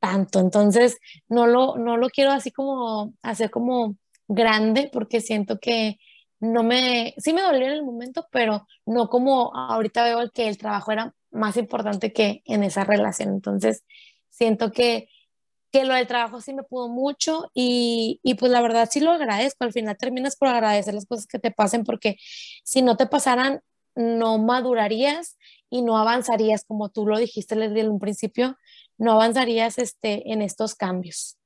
tanto, 0.00 0.40
entonces 0.40 0.98
no 1.28 1.46
lo, 1.46 1.76
no 1.76 1.96
lo 1.96 2.08
quiero 2.08 2.32
así 2.32 2.50
como 2.50 3.14
hacer 3.22 3.50
como 3.50 3.96
grande 4.28 4.90
porque 4.92 5.20
siento 5.20 5.58
que 5.60 5.98
no 6.40 6.64
me, 6.64 7.14
sí 7.18 7.32
me 7.32 7.42
dolió 7.42 7.66
en 7.66 7.72
el 7.72 7.84
momento, 7.84 8.26
pero 8.32 8.66
no 8.84 9.08
como 9.08 9.54
ahorita 9.54 10.02
veo 10.02 10.28
que 10.32 10.48
el 10.48 10.58
trabajo 10.58 10.90
era 10.90 11.14
más 11.30 11.56
importante 11.56 12.12
que 12.12 12.42
en 12.46 12.64
esa 12.64 12.82
relación. 12.82 13.28
Entonces, 13.28 13.84
siento 14.28 14.72
que, 14.72 15.08
que 15.70 15.84
lo 15.84 15.94
del 15.94 16.08
trabajo 16.08 16.40
sí 16.40 16.52
me 16.52 16.64
pudo 16.64 16.88
mucho 16.88 17.48
y, 17.54 18.18
y 18.24 18.34
pues 18.34 18.50
la 18.50 18.60
verdad 18.60 18.88
sí 18.90 18.98
lo 18.98 19.12
agradezco. 19.12 19.64
Al 19.64 19.72
final 19.72 19.96
terminas 19.96 20.34
por 20.34 20.48
agradecer 20.48 20.94
las 20.94 21.06
cosas 21.06 21.28
que 21.28 21.38
te 21.38 21.52
pasen 21.52 21.84
porque 21.84 22.16
si 22.64 22.82
no 22.82 22.96
te 22.96 23.06
pasaran, 23.06 23.60
no 23.94 24.38
madurarías 24.38 25.36
y 25.72 25.80
no 25.80 25.96
avanzarías 25.96 26.64
como 26.66 26.90
tú 26.90 27.06
lo 27.06 27.18
dijiste 27.18 27.56
desde 27.56 27.88
un 27.88 27.98
principio, 27.98 28.58
no 28.98 29.12
avanzarías 29.12 29.78
este, 29.78 30.30
en 30.30 30.42
estos 30.42 30.74
cambios. 30.74 31.38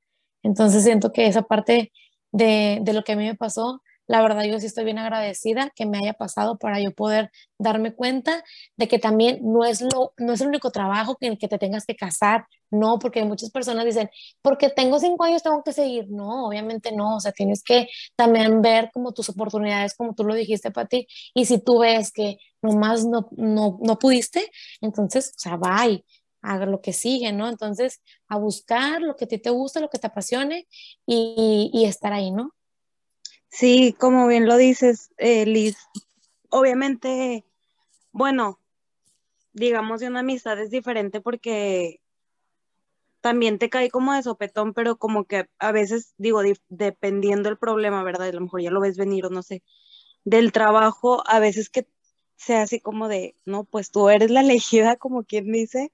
Entonces 0.43 0.83
siento 0.83 1.13
que 1.13 1.29
esa 1.29 1.43
parte 1.43 1.93
de, 2.33 2.81
de 2.83 2.93
lo 2.93 3.05
que 3.05 3.13
a 3.13 3.17
mí 3.17 3.25
me 3.25 3.37
pasó 3.37 3.81
la 4.07 4.23
verdad 4.23 4.45
yo 4.45 4.59
sí 4.61 4.67
estoy 4.67 4.85
bien 4.85 4.99
agradecida 4.99 5.73
que 5.75 5.87
me 5.87 5.99
haya 5.99 6.13
pasado 6.13 6.59
para 6.59 6.81
yo 6.81 6.93
poder 6.93 7.31
darme 7.59 7.95
cuenta 7.95 8.45
de 8.77 8.89
que 8.89 8.99
también 8.99 9.41
no 9.43 9.65
es, 9.65 9.81
lo, 9.81 10.13
no 10.17 10.33
es 10.33 10.41
el 10.41 10.49
único 10.49 10.71
trabajo 10.71 11.17
en 11.21 11.33
el 11.33 11.39
que 11.39 11.49
te 11.49 11.59
tengas 11.59 11.85
que 11.87 11.97
casar, 11.97 12.47
no, 12.71 12.99
porque 12.99 13.25
muchas 13.25 13.51
personas 13.51 13.85
dicen, 13.85 14.11
porque 14.43 14.71
tengo 14.71 14.99
cinco 15.01 15.25
años 15.25 15.43
tengo 15.43 15.63
que 15.63 15.73
seguir, 15.73 16.07
no, 16.09 16.47
obviamente 16.47 16.93
no, 16.93 17.17
o 17.17 17.21
sea, 17.21 17.33
tienes 17.33 17.63
que 17.63 17.89
también 18.17 18.63
ver 18.63 18.91
como 18.93 19.13
tus 19.13 19.29
oportunidades, 19.29 19.95
como 19.95 20.15
tú 20.15 20.25
lo 20.25 20.35
dijiste, 20.35 20.71
ti 20.89 21.07
y 21.35 21.47
si 21.47 21.59
tú 21.59 21.81
ves 21.81 22.13
que 22.13 22.39
nomás 22.67 23.07
no, 23.07 23.29
no, 23.33 23.79
no 23.81 23.99
pudiste, 23.99 24.51
entonces, 24.81 25.33
o 25.37 25.39
sea, 25.39 25.57
bye 25.57 26.05
haga 26.47 26.67
lo 26.67 26.81
que 26.81 26.93
sigue, 26.93 27.33
¿no? 27.33 27.49
Entonces, 27.49 28.01
a 28.29 28.37
buscar 28.39 29.03
lo 29.03 29.17
que 29.17 29.25
a 29.25 29.29
ti 29.29 29.39
te 29.39 29.51
gusta, 29.51 29.81
lo 29.81 29.91
que 29.91 29.99
te 29.99 30.07
apasione 30.07 30.69
y, 31.05 31.71
y 31.73 31.87
estar 31.87 32.13
ahí, 32.13 32.31
¿no? 32.31 32.55
Sí, 33.49 33.95
como 33.99 34.27
bien 34.29 34.47
lo 34.47 34.57
dices, 34.57 35.11
eh, 35.19 35.47
Liz, 35.47 35.77
obviamente, 36.51 37.45
bueno, 38.13 38.61
digamos 39.53 40.01
de 40.01 40.09
una 40.09 40.21
amistad 40.21 40.61
es 40.61 40.71
diferente 40.71 41.21
porque 41.21 42.01
también 43.21 43.59
te 43.59 43.71
cae 43.71 43.91
como 43.91 44.13
de 44.13 44.23
sopetón, 44.23 44.73
pero 44.73 44.97
como 44.97 45.25
que 45.25 45.49
a 45.59 45.73
veces, 45.73 46.15
digo, 46.17 46.43
dependiendo 46.69 47.49
del 47.49 47.59
problema, 47.59 48.05
¿verdad? 48.05 48.29
A 48.29 48.33
lo 48.33 48.43
mejor 48.43 48.61
ya 48.61 48.71
lo 48.71 48.81
ves 48.81 48.97
venir 48.97 49.27
o 49.27 49.31
no 49.31 49.43
sé, 49.43 49.65
del 50.25 50.53
trabajo, 50.53 51.25
a 51.27 51.41
veces 51.41 51.71
que 51.71 51.89
sea 52.37 52.63
así 52.63 52.81
como 52.81 53.09
de, 53.09 53.37
no, 53.45 53.65
pues 53.65 53.91
tú 53.91 54.09
eres 54.11 54.31
la 54.31 54.41
elegida, 54.41 54.97
como 54.97 55.25
quien 55.25 55.53
dice, 55.53 55.93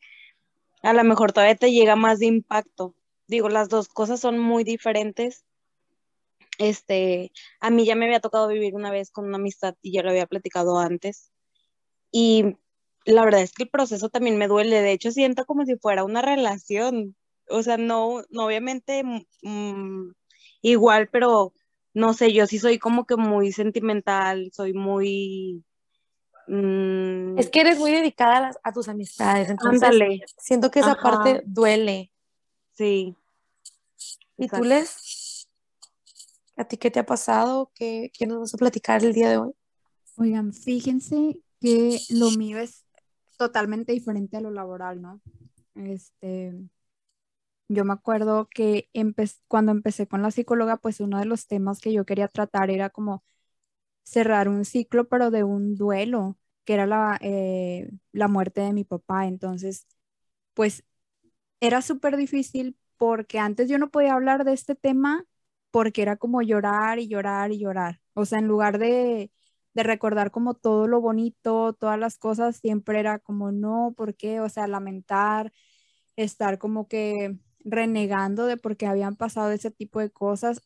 a 0.83 0.93
lo 0.93 1.05
mejor 1.05 1.33
todavía 1.33 1.57
te 1.57 1.73
llega 1.73 1.97
más 1.97 2.19
de 2.21 2.27
impacto. 2.27 2.95
Digo, 3.29 3.49
las 3.49 3.69
dos 3.69 3.89
cosas 3.89 4.21
son 4.21 4.39
muy 4.39 4.65
diferentes 4.65 5.45
este, 6.59 7.33
a 7.61 7.71
mí 7.71 7.85
ya 7.85 7.95
me 7.97 8.07
había 8.07 8.21
tocado 8.21 8.49
vivir 8.49 8.75
una 8.75 8.91
vez 8.91 9.11
con 9.11 9.27
una 9.27 9.37
amistad 9.37 9.75
y 9.83 9.93
ya 9.93 10.03
lo 10.03 10.11
había 10.11 10.27
platicado 10.27 10.79
antes. 10.79 11.33
Y 12.11 12.57
la 13.05 13.25
verdad 13.25 13.43
es 13.43 13.53
que 13.53 13.65
el 13.65 13.71
proceso 13.71 14.11
también 14.11 14.39
me 14.39 14.49
duele. 14.49 14.83
De 14.83 14.93
hecho, 14.93 15.11
siento 15.13 15.47
como 15.47 15.65
si 15.67 15.77
fuera 15.77 16.05
una 16.05 16.23
relación. 16.23 17.17
O 17.49 17.63
sea, 17.63 17.77
no, 17.79 18.23
no 18.31 18.47
obviamente 18.47 19.03
mm, 19.43 20.13
igual, 20.63 21.09
pero 21.11 21.55
no 21.95 22.15
sé, 22.15 22.33
yo 22.33 22.47
sí 22.47 22.59
soy 22.59 22.79
como 22.79 23.07
que 23.07 23.17
muy 23.17 23.53
sentimental, 23.53 24.51
soy 24.53 24.73
muy... 24.75 25.65
Mm, 26.47 27.39
es 27.39 27.51
que 27.51 27.61
eres 27.61 27.79
muy 27.79 27.93
dedicada 27.93 28.53
a, 28.63 28.73
tus 28.73 28.89
amistades, 28.89 29.49
entonces 29.49 29.91
siento 30.39 30.71
que 30.71 30.81
esa 30.81 30.97
parte 30.97 31.43
duele. 31.47 32.13
Sí. 32.73 33.17
¿Y 34.37 34.49
tú 34.49 34.65
les 34.65 35.49
¿A 36.57 36.65
ti 36.65 36.77
qué 36.77 36.91
te 36.91 37.01
ha 37.01 37.07
pasado? 37.07 37.71
¿Qué, 37.75 38.11
qué 38.17 38.27
nos 38.27 38.41
vas 38.41 38.55
a 38.55 38.59
platicar 38.59 39.03
el 39.05 39.13
día 39.13 39.31
de 39.31 39.39
hoy? 39.39 39.53
Oigan, 40.17 40.53
fíjense 40.53 41.41
que 41.61 41.99
lo 42.11 42.31
mío 42.33 42.59
es 42.59 42.85
totalmente 43.39 43.93
diferente 43.93 44.37
a 44.37 44.41
lo 44.41 44.51
laboral, 44.51 45.01
¿no? 45.01 45.21
Este, 45.75 46.53
yo 47.69 47.85
me 47.85 47.95
acuerdo 47.95 48.49
que 48.51 48.91
cuando 49.49 49.73
empecé 49.73 50.07
con 50.07 50.23
la 50.23 50.31
psicóloga, 50.31 50.77
pues 50.77 51.01
uno 51.01 51.19
de 51.19 51.25
los 51.25 51.47
temas 51.47 51.81
que 51.81 51.93
yo 51.93 52.05
quería 52.05 52.29
tratar 52.29 52.71
era 52.71 52.91
como 52.91 53.25
cerrar 54.05 54.49
un 54.49 54.65
ciclo, 54.65 55.09
pero 55.09 55.31
de 55.31 55.45
un 55.45 55.77
duelo, 55.77 56.39
que 56.65 56.75
era 56.75 56.87
la, 56.87 57.19
eh, 57.23 57.91
la 58.13 58.29
muerte 58.29 58.61
de 58.63 58.73
mi 58.73 58.85
papá. 58.85 59.27
Entonces, 59.27 59.87
pues 60.55 60.85
era 61.61 61.83
súper 61.83 62.17
difícil 62.17 62.77
porque 62.97 63.39
antes 63.39 63.69
yo 63.69 63.79
no 63.79 63.91
podía 63.91 64.15
hablar 64.15 64.45
de 64.45 64.53
este 64.53 64.75
tema 64.75 65.25
porque 65.71 66.03
era 66.03 66.17
como 66.17 66.43
llorar 66.43 66.99
y 67.01 67.09
llorar 67.09 67.53
y 67.53 67.59
llorar. 67.59 68.01
O 68.15 68.25
sea, 68.27 68.39
en 68.39 68.49
lugar 68.49 68.79
de, 68.79 69.33
recordar 69.75 70.31
como 70.31 70.55
todo 70.55 70.87
lo 70.89 71.01
bonito, 71.01 71.73
todas 71.75 71.99
las 71.99 72.19
cosas, 72.19 72.57
siempre 72.57 73.01
era 73.01 73.19
como, 73.19 73.53
no, 73.53 73.95
¿por 73.97 74.15
qué? 74.17 74.41
O 74.41 74.49
sea, 74.49 74.67
lamentar, 74.69 75.53
estar 76.17 76.59
como 76.59 76.89
que 76.89 77.39
renegando 77.65 78.47
de 78.47 78.57
por 78.59 78.77
qué 78.77 78.87
habían 78.87 79.17
pasado 79.17 79.51
ese 79.53 79.71
tipo 79.71 80.01
de 80.01 80.11
cosas. 80.11 80.61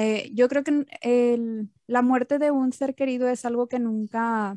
Eh, 0.00 0.30
yo 0.32 0.48
creo 0.48 0.62
que 0.62 1.66
la 1.88 2.02
muerte 2.02 2.38
de 2.38 2.52
un 2.52 2.72
ser 2.72 2.94
querido 2.94 3.28
es 3.28 3.44
algo 3.44 3.68
que 3.68 3.80
nunca, 3.80 4.56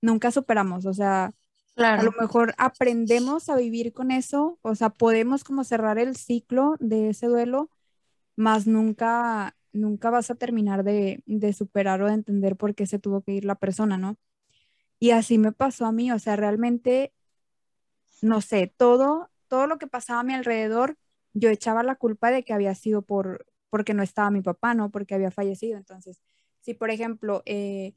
nunca 0.00 0.30
superamos. 0.30 0.86
O 0.86 0.94
sea, 0.94 1.34
a 1.76 2.02
lo 2.02 2.10
mejor 2.18 2.54
aprendemos 2.56 3.50
a 3.50 3.56
vivir 3.56 3.92
con 3.92 4.10
eso, 4.10 4.58
o 4.62 4.74
sea, 4.74 4.88
podemos 4.88 5.44
como 5.44 5.64
cerrar 5.64 5.98
el 5.98 6.16
ciclo 6.16 6.76
de 6.80 7.10
ese 7.10 7.26
duelo, 7.26 7.68
más 8.34 8.66
nunca, 8.66 9.56
nunca 9.72 10.08
vas 10.08 10.30
a 10.30 10.36
terminar 10.36 10.84
de, 10.84 11.22
superar 11.54 12.00
o 12.02 12.06
de 12.06 12.14
entender 12.14 12.56
por 12.56 12.74
qué 12.74 12.86
se 12.86 12.98
tuvo 12.98 13.20
que 13.20 13.32
ir 13.32 13.44
la 13.44 13.56
persona, 13.56 13.98
¿no? 13.98 14.16
Y 14.98 15.10
así 15.10 15.36
me 15.36 15.52
pasó 15.52 15.84
a 15.84 15.92
mí, 15.92 16.10
o 16.12 16.18
sea, 16.18 16.36
realmente, 16.36 17.12
no 18.22 18.40
sé, 18.40 18.72
todo, 18.74 19.30
todo 19.48 19.66
lo 19.66 19.76
que 19.76 19.86
pasaba 19.86 20.20
a 20.20 20.24
mi 20.24 20.32
alrededor, 20.32 20.96
yo 21.34 21.50
echaba 21.50 21.82
la 21.82 21.96
culpa 21.96 22.30
de 22.30 22.42
que 22.42 22.54
había 22.54 22.74
sido 22.74 23.02
por, 23.02 23.51
porque 23.72 23.94
no 23.94 24.02
estaba 24.02 24.30
mi 24.30 24.42
papá, 24.42 24.74
¿no? 24.74 24.90
Porque 24.90 25.14
había 25.14 25.30
fallecido. 25.30 25.78
Entonces, 25.78 26.20
si 26.60 26.74
por 26.74 26.90
ejemplo, 26.90 27.42
eh, 27.46 27.94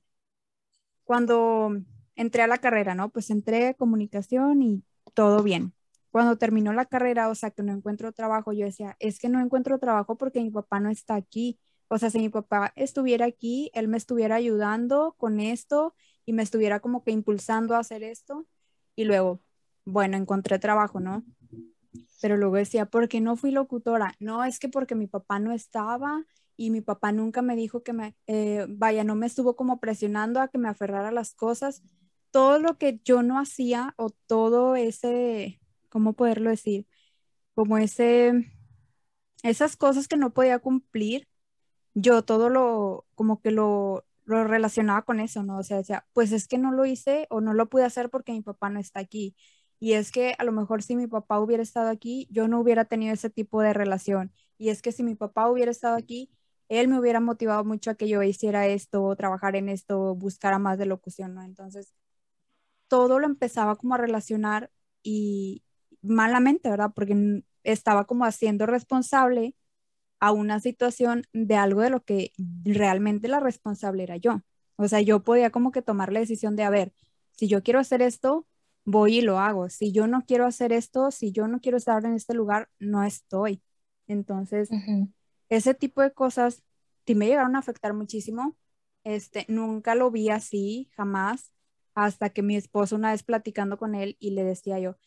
cuando 1.03 1.72
entré 2.15 2.44
a 2.44 2.48
la 2.48 2.58
carrera, 2.60 2.96
¿no? 2.96 3.10
Pues 3.10 3.29
entré 3.29 3.67
a 3.70 3.74
comunicación 3.74 4.62
y 4.62 4.84
todo 5.13 5.44
bien 5.44 5.74
cuando 6.12 6.38
terminó 6.38 6.72
la 6.72 6.86
carrera, 6.86 7.27
o 7.27 7.36
sea, 7.36 7.51
que 7.51 7.62
no 7.62 7.74
encuentro 7.74 8.13
trabajo, 8.13 8.53
yo 8.53 8.65
decía, 8.65 8.96
es 9.01 9.20
que 9.20 9.27
no 9.27 9.41
encuentro 9.41 9.79
trabajo 9.79 10.17
porque 10.17 10.39
mi 10.41 10.50
papá 10.50 10.79
no 10.79 10.89
está 10.89 11.15
aquí. 11.15 11.60
O 11.89 11.98
sea, 11.98 12.10
si 12.10 12.20
mi 12.20 12.29
papá 12.29 12.72
estuviera 12.77 13.25
aquí, 13.25 13.70
él 13.74 13.89
me 13.89 13.98
estuviera 13.98 14.36
ayudando 14.36 15.15
con 15.17 15.41
esto 15.41 15.94
y 16.25 16.32
me 16.32 16.41
estuviera 16.44 16.79
como 16.79 17.03
que 17.03 17.12
impulsando 17.12 17.75
a 17.75 17.79
hacer 17.79 18.01
esto. 18.01 18.48
Y 18.96 19.03
luego, 19.03 19.41
bueno, 19.84 20.15
encontré 20.15 20.58
trabajo, 20.58 21.01
¿no? 21.01 21.25
Pero 22.22 22.38
luego 22.38 22.56
decía, 22.56 22.86
¿por 22.86 23.08
qué 23.08 23.22
no 23.22 23.36
fui 23.36 23.52
locutora? 23.52 24.16
No, 24.20 24.44
es 24.44 24.60
que 24.60 24.70
porque 24.70 24.96
mi 24.96 25.08
papá 25.08 25.40
no 25.40 25.52
estaba 25.52 26.25
y 26.58 26.70
mi 26.72 26.82
papá 26.82 27.12
nunca 27.12 27.42
me 27.42 27.56
dijo 27.56 27.84
que 27.84 27.94
me, 27.94 28.16
eh, 28.28 28.66
vaya, 28.70 29.04
no 29.04 29.16
me 29.16 29.28
estuvo 29.28 29.56
como 29.56 29.80
presionando 29.80 30.40
a 30.42 30.48
que 30.48 30.58
me 30.58 30.70
aferrara 30.70 31.10
a 31.10 31.12
las 31.12 31.34
cosas. 31.36 31.84
Todo 32.32 32.60
lo 32.60 32.78
que 32.78 33.00
yo 33.04 33.24
no 33.24 33.40
hacía 33.40 33.94
o 33.98 34.10
todo 34.28 34.75
ese, 34.75 35.60
¿cómo 35.90 36.14
poderlo 36.14 36.50
decir? 36.50 36.88
Como 37.56 37.78
ese, 37.78 38.52
esas 39.44 39.78
cosas 39.78 40.08
que 40.08 40.18
no 40.18 40.34
podía 40.34 40.60
cumplir, 40.60 41.28
yo 41.94 42.24
todo 42.24 42.50
lo, 42.50 43.06
como 43.16 43.42
que 43.42 43.52
lo, 43.52 44.06
lo 44.25 44.44
relacionaba 44.44 45.04
con 45.04 45.20
eso, 45.20 45.44
¿no? 45.44 45.60
O 45.60 45.64
sea, 45.64 45.78
decía, 45.78 46.06
pues 46.14 46.32
es 46.32 46.48
que 46.48 46.58
no 46.58 46.72
lo 46.72 46.86
hice 46.86 47.28
o 47.30 47.42
no 47.42 47.54
lo 47.54 47.70
pude 47.70 47.86
hacer 47.86 48.10
porque 48.10 48.34
mi 48.34 48.42
papá 48.42 48.70
no 48.70 48.80
está 48.80 49.00
aquí. 49.00 49.36
Y 49.79 49.94
es 49.94 50.12
que 50.12 50.36
a 50.38 50.44
lo 50.44 50.51
mejor 50.51 50.82
si 50.84 50.96
mi 50.96 51.08
papá 51.08 51.39
hubiera 51.39 51.63
estado 51.63 51.89
aquí, 51.89 52.27
yo 52.32 52.48
no 52.48 52.60
hubiera 52.60 52.86
tenido 52.86 53.13
ese 53.13 53.29
tipo 53.29 53.62
de 53.62 53.74
relación. 53.74 54.32
Y 54.58 54.70
es 54.70 54.82
que 54.82 54.91
si 54.91 55.03
mi 55.03 55.15
papá 55.15 55.50
hubiera 55.50 55.72
estado 55.72 55.96
aquí, 55.96 56.32
él 56.70 56.88
me 56.88 57.00
hubiera 57.00 57.20
motivado 57.20 57.63
mucho 57.63 57.91
a 57.91 57.96
que 57.96 58.08
yo 58.08 58.24
hiciera 58.24 58.67
esto, 58.67 59.15
trabajar 59.15 59.55
en 59.55 59.70
esto, 59.70 60.15
buscara 60.15 60.60
más 60.60 60.77
de 60.77 60.86
locución, 60.86 61.36
¿no? 61.36 61.44
Entonces, 61.44 61.94
todo 62.88 63.20
lo 63.20 63.25
empezaba 63.27 63.75
como 63.75 63.96
a 63.96 63.98
relacionar 63.98 64.72
y, 65.03 65.63
malamente, 66.01 66.70
¿verdad? 66.70 66.91
Porque 66.96 67.44
estaba 67.63 68.05
como 68.05 68.25
haciendo 68.25 68.65
responsable 68.65 69.55
a 70.20 70.32
una 70.32 70.60
situación 70.60 71.24
de 71.34 71.55
algo 71.55 71.82
de 71.82 71.89
lo 71.89 72.03
que 72.03 72.32
realmente 72.63 73.27
la 73.27 73.39
responsable 73.39 74.03
era 74.03 74.17
yo. 74.17 74.41
O 74.77 74.88
sea, 74.88 75.01
yo 75.01 75.24
podía 75.24 75.51
como 75.51 75.72
que 75.72 75.82
tomar 75.82 76.12
la 76.13 76.20
decisión 76.20 76.55
de, 76.55 76.63
a 76.63 76.70
ver, 76.70 76.94
si 77.32 77.48
yo 77.48 77.63
quiero 77.63 77.79
hacer 77.79 78.01
esto, 78.01 78.48
voy 78.86 79.18
y 79.18 79.22
lo 79.22 79.39
hago. 79.39 79.70
Si 79.70 79.92
yo 79.92 80.08
no 80.08 80.24
quiero 80.25 80.46
hacer 80.46 80.72
esto, 80.72 81.12
si 81.12 81.32
yo 81.32 81.48
no 81.48 81.60
quiero 81.60 81.77
estar 81.77 82.06
en 82.06 82.13
este 82.13 82.34
lugar, 82.34 82.70
no 82.80 83.04
estoy. 83.04 83.62
Entonces, 84.08 84.70
ese 85.50 85.74
tipo 85.74 86.01
de 86.01 86.13
cosas 86.13 86.63
sí 87.06 87.15
me 87.15 87.27
llegaron 87.27 87.56
a 87.56 87.60
afectar 87.60 87.94
muchísimo 87.94 88.56
este, 89.06 89.46
nunca 89.48 89.96
lo 89.96 90.12
vi 90.12 90.30
así, 90.30 90.89
jamás, 90.98 91.51
hasta 91.94 92.32
que 92.32 92.42
mi 92.42 92.58
esposo 92.58 92.96
una 92.96 93.12
vez 93.12 93.24
platicando 93.24 93.77
con 93.77 93.96
él 93.96 94.18
y 94.20 94.32
le 94.32 94.44
decía 94.44 94.80
yo, 94.80 94.98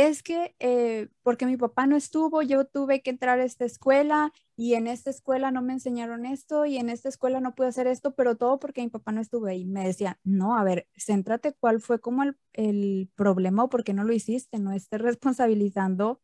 es 0.00 0.22
que 0.22 0.54
eh, 0.60 1.08
porque 1.22 1.46
mi 1.46 1.56
papá 1.56 1.86
no 1.86 1.96
estuvo, 1.96 2.42
yo 2.42 2.64
tuve 2.66 3.02
que 3.02 3.10
entrar 3.10 3.40
a 3.40 3.44
esta 3.44 3.64
escuela 3.64 4.32
y 4.56 4.74
en 4.74 4.86
esta 4.86 5.10
escuela 5.10 5.50
no 5.50 5.62
me 5.62 5.72
enseñaron 5.74 6.26
esto 6.26 6.66
y 6.66 6.76
en 6.78 6.88
esta 6.90 7.08
escuela 7.08 7.40
no 7.40 7.54
pude 7.54 7.68
hacer 7.68 7.86
esto, 7.86 8.14
pero 8.14 8.36
todo 8.36 8.58
porque 8.58 8.82
mi 8.82 8.88
papá 8.88 9.12
no 9.12 9.20
estuvo 9.20 9.46
ahí. 9.46 9.64
Me 9.66 9.84
decía, 9.86 10.18
no, 10.24 10.56
a 10.58 10.64
ver, 10.64 10.88
céntrate 10.96 11.54
cuál 11.54 11.80
fue 11.80 12.00
como 12.00 12.22
el, 12.24 12.36
el 12.54 13.10
problema 13.14 13.64
o 13.64 13.68
por 13.70 13.84
qué 13.84 13.92
no 13.94 14.04
lo 14.04 14.12
hiciste, 14.12 14.58
no 14.58 14.72
estés 14.72 15.00
responsabilizando 15.00 16.20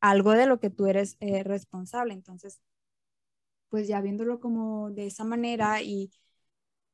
algo 0.00 0.32
de 0.32 0.46
lo 0.46 0.60
que 0.60 0.70
tú 0.70 0.86
eres 0.86 1.16
eh, 1.20 1.44
responsable. 1.44 2.14
Entonces, 2.14 2.60
pues 3.68 3.86
ya 3.88 4.00
viéndolo 4.00 4.40
como 4.40 4.90
de 4.90 5.06
esa 5.06 5.24
manera 5.24 5.82
y, 5.82 6.10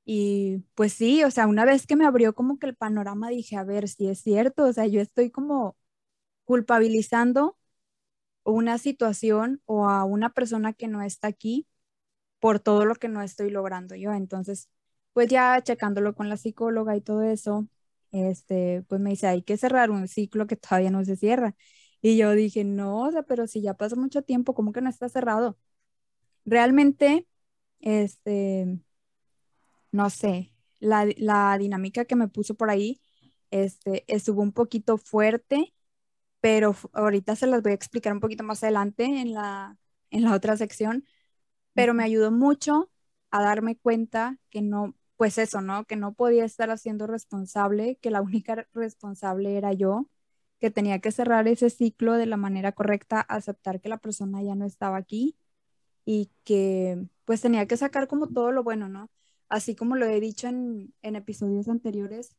y 0.05 0.59
pues 0.75 0.93
sí, 0.95 1.25
o 1.25 1.31
sea, 1.33 1.47
una 1.49 1.65
vez 1.65 1.87
que 1.87 1.97
me 1.97 2.07
abrió 2.07 2.35
como 2.35 2.59
que 2.61 2.67
el 2.69 2.77
panorama 2.77 3.31
dije, 3.31 3.57
a 3.57 3.65
ver, 3.65 3.89
si 3.89 4.09
es 4.09 4.21
cierto, 4.21 4.65
o 4.67 4.75
sea, 4.75 4.87
yo 4.87 5.01
estoy 5.03 5.31
como 5.31 5.77
culpabilizando 6.47 7.59
una 8.45 8.79
situación 8.79 9.63
o 9.67 9.89
a 9.89 10.05
una 10.05 10.31
persona 10.35 10.73
que 10.75 10.89
no 10.89 11.03
está 11.03 11.29
aquí 11.29 11.67
por 12.41 12.61
todo 12.61 12.85
lo 12.87 12.95
que 12.97 13.09
no 13.09 13.23
estoy 13.23 13.51
logrando 13.51 13.95
yo. 13.97 14.13
Entonces, 14.13 14.71
pues 15.13 15.29
ya 15.29 15.61
checándolo 15.63 16.15
con 16.15 16.29
la 16.29 16.37
psicóloga 16.37 16.97
y 16.97 17.01
todo 17.03 17.23
eso, 17.23 17.69
este, 18.13 18.85
pues 18.89 19.01
me 19.01 19.11
dice, 19.11 19.27
hay 19.29 19.43
que 19.43 19.57
cerrar 19.57 19.91
un 19.91 20.09
ciclo 20.09 20.47
que 20.47 20.57
todavía 20.57 20.91
no 20.91 21.05
se 21.05 21.17
cierra. 21.17 21.57
Y 22.03 22.17
yo 22.17 22.33
dije, 22.33 22.65
no, 22.65 23.09
o 23.09 23.25
pero 23.27 23.47
si 23.47 23.63
ya 23.63 23.75
pasó 23.75 23.97
mucho 23.97 24.23
tiempo, 24.23 24.55
¿cómo 24.55 24.73
que 24.73 24.81
no 24.83 24.91
está 24.91 25.09
cerrado? 25.09 25.59
Realmente, 26.47 27.27
este, 27.81 28.81
no 29.93 30.11
sé, 30.11 30.53
la, 30.81 31.07
la 31.17 31.57
dinámica 31.59 32.05
que 32.05 32.17
me 32.17 32.29
puso 32.29 32.55
por 32.55 32.71
ahí, 32.71 33.01
este, 33.51 34.05
estuvo 34.13 34.43
un 34.43 34.53
poquito 34.53 34.99
fuerte 34.99 35.75
pero 36.47 36.77
ahorita 36.93 37.35
se 37.35 37.49
las 37.49 37.61
voy 37.61 37.73
a 37.73 37.75
explicar 37.75 38.13
un 38.13 38.21
poquito 38.21 38.45
más 38.45 38.63
adelante 38.63 39.03
en 39.05 39.35
la, 39.35 39.77
en 40.11 40.23
la 40.23 40.33
otra 40.33 40.57
sección, 40.57 41.05
pero 41.75 41.93
me 41.93 42.05
ayudó 42.05 42.31
mucho 42.31 42.89
a 43.33 43.43
darme 43.43 43.77
cuenta 43.77 44.39
que 44.49 44.63
no, 44.63 44.95
pues 45.17 45.39
eso, 45.39 45.61
¿no? 45.61 45.87
Que 45.87 45.97
no 45.97 46.15
podía 46.15 46.45
estar 46.45 46.71
haciendo 46.71 47.09
responsable, 47.09 47.97
que 48.01 48.13
la 48.13 48.23
única 48.23 48.69
responsable 48.75 49.57
era 49.57 49.73
yo, 49.73 50.09
que 50.61 50.71
tenía 50.71 51.01
que 51.01 51.11
cerrar 51.13 51.49
ese 51.49 51.69
ciclo 51.69 52.15
de 52.15 52.27
la 52.27 52.37
manera 52.37 52.71
correcta, 52.71 53.21
aceptar 53.23 53.81
que 53.81 53.89
la 53.89 53.99
persona 53.99 54.41
ya 54.45 54.55
no 54.55 54.67
estaba 54.67 54.99
aquí 54.99 55.37
y 56.05 56.31
que 56.45 57.07
pues 57.25 57.41
tenía 57.43 57.67
que 57.67 57.77
sacar 57.77 58.09
como 58.09 58.29
todo 58.29 58.53
lo 58.53 58.63
bueno, 58.65 58.89
¿no? 58.89 59.11
Así 59.49 59.77
como 59.77 59.97
lo 59.97 60.07
he 60.07 60.21
dicho 60.21 60.49
en, 60.49 60.95
en 61.03 61.17
episodios 61.17 61.69
anteriores, 61.69 62.37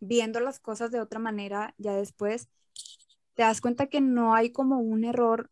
viendo 0.00 0.40
las 0.40 0.60
cosas 0.60 0.90
de 0.90 1.00
otra 1.00 1.18
manera 1.20 1.74
ya 1.78 1.94
después, 1.94 2.48
te 3.34 3.42
das 3.42 3.60
cuenta 3.60 3.86
que 3.88 4.00
no 4.00 4.34
hay 4.34 4.52
como 4.52 4.78
un 4.80 5.04
error 5.04 5.50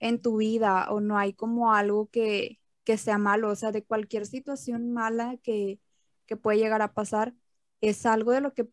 en 0.00 0.20
tu 0.22 0.38
vida 0.38 0.90
o 0.90 1.00
no 1.00 1.18
hay 1.18 1.34
como 1.34 1.74
algo 1.74 2.08
que, 2.10 2.60
que 2.84 2.98
sea 2.98 3.18
malo, 3.18 3.50
o 3.50 3.56
sea, 3.56 3.72
de 3.72 3.84
cualquier 3.84 4.26
situación 4.26 4.92
mala 4.92 5.36
que, 5.42 5.80
que 6.26 6.36
puede 6.36 6.58
llegar 6.58 6.82
a 6.82 6.94
pasar, 6.94 7.34
es 7.80 8.06
algo 8.06 8.32
de 8.32 8.40
lo 8.40 8.54
que, 8.54 8.68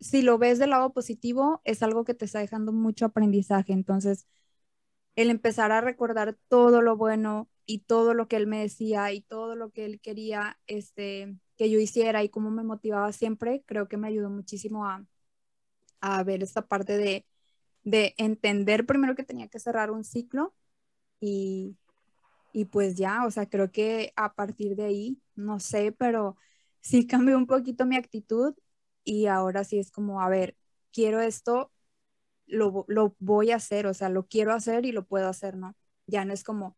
si 0.00 0.22
lo 0.22 0.38
ves 0.38 0.58
del 0.58 0.70
lado 0.70 0.92
positivo, 0.92 1.60
es 1.64 1.82
algo 1.82 2.04
que 2.04 2.14
te 2.14 2.26
está 2.26 2.40
dejando 2.40 2.72
mucho 2.72 3.06
aprendizaje. 3.06 3.72
Entonces, 3.72 4.26
el 5.16 5.30
empezar 5.30 5.72
a 5.72 5.80
recordar 5.80 6.36
todo 6.48 6.82
lo 6.82 6.96
bueno 6.96 7.48
y 7.66 7.80
todo 7.80 8.14
lo 8.14 8.28
que 8.28 8.36
él 8.36 8.46
me 8.46 8.60
decía 8.60 9.12
y 9.12 9.22
todo 9.22 9.56
lo 9.56 9.70
que 9.70 9.86
él 9.86 10.00
quería 10.00 10.58
este, 10.66 11.36
que 11.56 11.70
yo 11.70 11.78
hiciera 11.80 12.22
y 12.24 12.28
cómo 12.30 12.50
me 12.50 12.64
motivaba 12.64 13.12
siempre, 13.12 13.62
creo 13.66 13.88
que 13.88 13.96
me 13.96 14.08
ayudó 14.08 14.30
muchísimo 14.30 14.86
a, 14.86 15.06
a 16.00 16.22
ver 16.24 16.42
esta 16.42 16.66
parte 16.66 16.96
de, 16.98 17.26
de 17.84 18.14
entender 18.18 18.86
primero 18.86 19.14
que 19.16 19.24
tenía 19.24 19.48
que 19.48 19.60
cerrar 19.60 19.90
un 19.90 20.04
ciclo 20.04 20.54
y, 21.20 21.76
y 22.52 22.66
pues 22.66 22.96
ya, 22.96 23.26
o 23.26 23.30
sea, 23.30 23.48
creo 23.48 23.70
que 23.72 24.12
a 24.16 24.34
partir 24.34 24.76
de 24.76 24.84
ahí, 24.86 25.22
no 25.36 25.60
sé, 25.60 25.92
pero 25.92 26.36
sí 26.80 27.06
cambió 27.08 27.36
un 27.38 27.46
poquito 27.46 27.86
mi 27.86 27.96
actitud 27.96 28.54
y 29.04 29.26
ahora 29.26 29.64
sí 29.64 29.78
es 29.78 29.90
como, 29.92 30.22
a 30.22 30.28
ver, 30.28 30.56
quiero 30.92 31.20
esto, 31.20 31.72
lo, 32.46 32.84
lo 32.88 33.16
voy 33.18 33.50
a 33.52 33.56
hacer, 33.56 33.86
o 33.86 33.94
sea, 33.94 34.08
lo 34.08 34.26
quiero 34.26 34.52
hacer 34.54 34.86
y 34.86 34.92
lo 34.92 35.06
puedo 35.06 35.28
hacer, 35.28 35.56
¿no? 35.56 35.76
Ya 36.06 36.24
no 36.24 36.32
es 36.34 36.44
como 36.44 36.76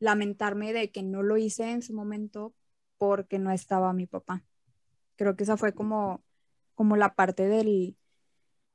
lamentarme 0.00 0.72
de 0.72 0.90
que 0.92 1.02
no 1.02 1.22
lo 1.22 1.36
hice 1.38 1.70
en 1.70 1.82
su 1.82 1.94
momento 1.94 2.54
porque 2.98 3.38
no 3.38 3.50
estaba 3.52 3.92
mi 3.92 4.06
papá. 4.06 4.44
Creo 5.16 5.36
que 5.36 5.44
esa 5.44 5.56
fue 5.56 5.74
como, 5.74 6.24
como 6.74 6.96
la 6.96 7.14
parte 7.14 7.48
del, 7.48 7.96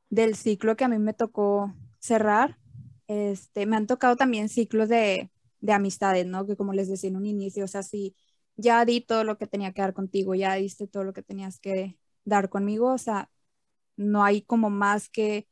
del 0.10 0.36
ciclo 0.36 0.76
que 0.76 0.86
a 0.86 0.90
mí 0.90 1.00
me 1.00 1.14
tocó 1.14 1.74
cerrar. 2.00 2.60
Este, 3.08 3.66
me 3.66 3.76
han 3.78 3.88
tocado 3.88 4.16
también 4.16 4.50
ciclos 4.50 4.90
de, 4.90 5.32
de 5.62 5.74
amistades, 5.74 6.26
¿no? 6.28 6.46
Que 6.46 6.56
como 6.58 6.74
les 6.74 6.90
decía 6.90 7.10
en 7.10 7.18
un 7.18 7.26
inicio, 7.26 7.66
o 7.66 7.68
sea, 7.68 7.84
si 7.84 8.16
ya 8.56 8.86
di 8.86 9.02
todo 9.02 9.24
lo 9.24 9.38
que 9.38 9.48
tenía 9.48 9.74
que 9.74 9.82
dar 9.82 9.94
contigo, 9.94 10.36
ya 10.36 10.56
diste 10.56 10.88
todo 10.88 11.04
lo 11.04 11.14
que 11.14 11.24
tenías 11.24 11.60
que 11.60 11.98
dar 12.26 12.50
conmigo, 12.50 12.94
o 12.94 12.98
sea, 12.98 13.30
no 13.98 14.24
hay 14.24 14.42
como 14.44 14.70
más 14.70 15.10
que, 15.10 15.48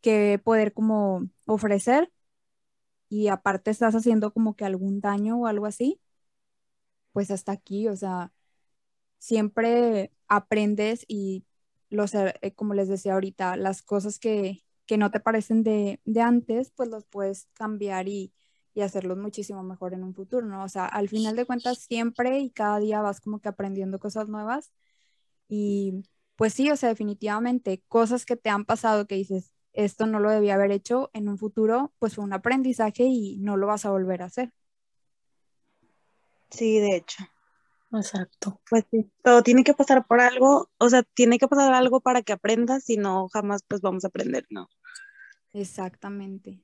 que 0.00 0.40
poder 0.44 0.72
como 0.74 1.28
ofrecer 1.46 2.12
y 3.08 3.28
aparte 3.28 3.70
estás 3.70 3.94
haciendo 3.94 4.32
como 4.32 4.56
que 4.56 4.64
algún 4.64 5.00
daño 5.00 5.38
o 5.40 5.46
algo 5.46 5.66
así, 5.66 6.00
pues 7.16 7.30
hasta 7.30 7.52
aquí, 7.52 7.88
o 7.88 7.96
sea, 7.96 8.30
siempre 9.18 10.12
aprendes 10.28 11.06
y 11.08 11.46
los, 11.88 12.14
eh, 12.14 12.52
como 12.54 12.74
les 12.74 12.88
decía 12.88 13.14
ahorita, 13.14 13.56
las 13.56 13.80
cosas 13.82 14.18
que, 14.18 14.64
que 14.84 14.98
no 14.98 15.10
te 15.10 15.20
parecen 15.20 15.62
de, 15.62 16.02
de, 16.04 16.20
antes, 16.20 16.72
pues 16.76 16.90
los 16.90 17.06
puedes 17.06 17.48
cambiar 17.54 18.06
y, 18.08 18.34
y 18.74 18.82
hacerlos 18.82 19.16
muchísimo 19.16 19.62
mejor 19.62 19.94
en 19.94 20.04
un 20.04 20.14
futuro, 20.14 20.46
¿no? 20.46 20.62
O 20.62 20.68
sea, 20.68 20.84
al 20.84 21.08
final 21.08 21.36
de 21.36 21.46
cuentas 21.46 21.78
siempre 21.78 22.40
y 22.40 22.50
cada 22.50 22.80
día 22.80 23.00
vas 23.00 23.22
como 23.22 23.40
que 23.40 23.48
aprendiendo 23.48 23.98
cosas 23.98 24.28
nuevas 24.28 24.70
y 25.48 26.04
pues 26.36 26.52
sí, 26.54 26.70
o 26.70 26.76
sea, 26.76 26.90
definitivamente 26.90 27.82
cosas 27.88 28.26
que 28.26 28.36
te 28.36 28.50
han 28.50 28.66
pasado 28.66 29.06
que 29.06 29.14
dices, 29.16 29.54
esto 29.72 30.06
no 30.06 30.20
lo 30.20 30.30
debía 30.30 30.56
haber 30.56 30.72
hecho 30.72 31.10
en 31.14 31.30
un 31.30 31.38
futuro, 31.38 31.94
pues 31.98 32.14
fue 32.16 32.24
un 32.24 32.34
aprendizaje 32.34 33.04
y 33.04 33.38
no 33.38 33.56
lo 33.56 33.68
vas 33.68 33.86
a 33.86 33.90
volver 33.92 34.22
a 34.22 34.26
hacer. 34.26 34.52
Sí, 36.50 36.78
de 36.78 36.96
hecho. 36.96 37.24
Exacto. 37.92 38.60
Pues 38.68 38.84
sí, 38.90 39.10
todo 39.22 39.42
tiene 39.42 39.64
que 39.64 39.74
pasar 39.74 40.06
por 40.06 40.20
algo, 40.20 40.70
o 40.78 40.88
sea, 40.88 41.02
tiene 41.02 41.38
que 41.38 41.48
pasar 41.48 41.72
algo 41.72 42.00
para 42.00 42.22
que 42.22 42.32
aprendas, 42.32 42.84
si 42.84 42.96
no, 42.96 43.28
jamás 43.28 43.62
pues 43.66 43.80
vamos 43.80 44.04
a 44.04 44.08
aprender, 44.08 44.46
¿no? 44.50 44.68
Exactamente. 45.52 46.60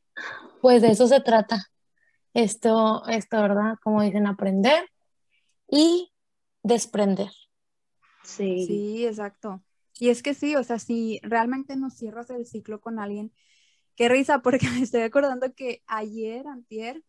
Pues 0.61 0.83
de 0.83 0.91
eso 0.91 1.07
se 1.07 1.21
trata. 1.21 1.71
Esto, 2.35 3.07
esto, 3.09 3.41
¿verdad? 3.41 3.77
Como 3.83 4.03
dicen, 4.03 4.27
aprender 4.27 4.89
y 5.69 6.13
desprender. 6.63 7.31
Sí. 8.23 8.67
Sí, 8.67 9.07
exacto. 9.07 9.63
Y 9.99 10.11
es 10.11 10.23
que 10.23 10.35
sí, 10.35 10.57
o 10.57 10.65
sea, 10.65 10.79
si 10.79 11.21
realmente 11.23 11.77
no 11.77 11.91
cierras 11.91 12.31
el 12.31 12.47
ciclo 12.47 12.81
con 12.81 12.99
alguien, 12.99 13.33
qué 13.97 14.09
risa, 14.09 14.41
porque 14.41 14.67
me 14.71 14.83
estoy 14.83 15.03
acordando 15.03 15.55
que 15.55 15.83
ayer, 15.87 16.47
antier, 16.47 17.03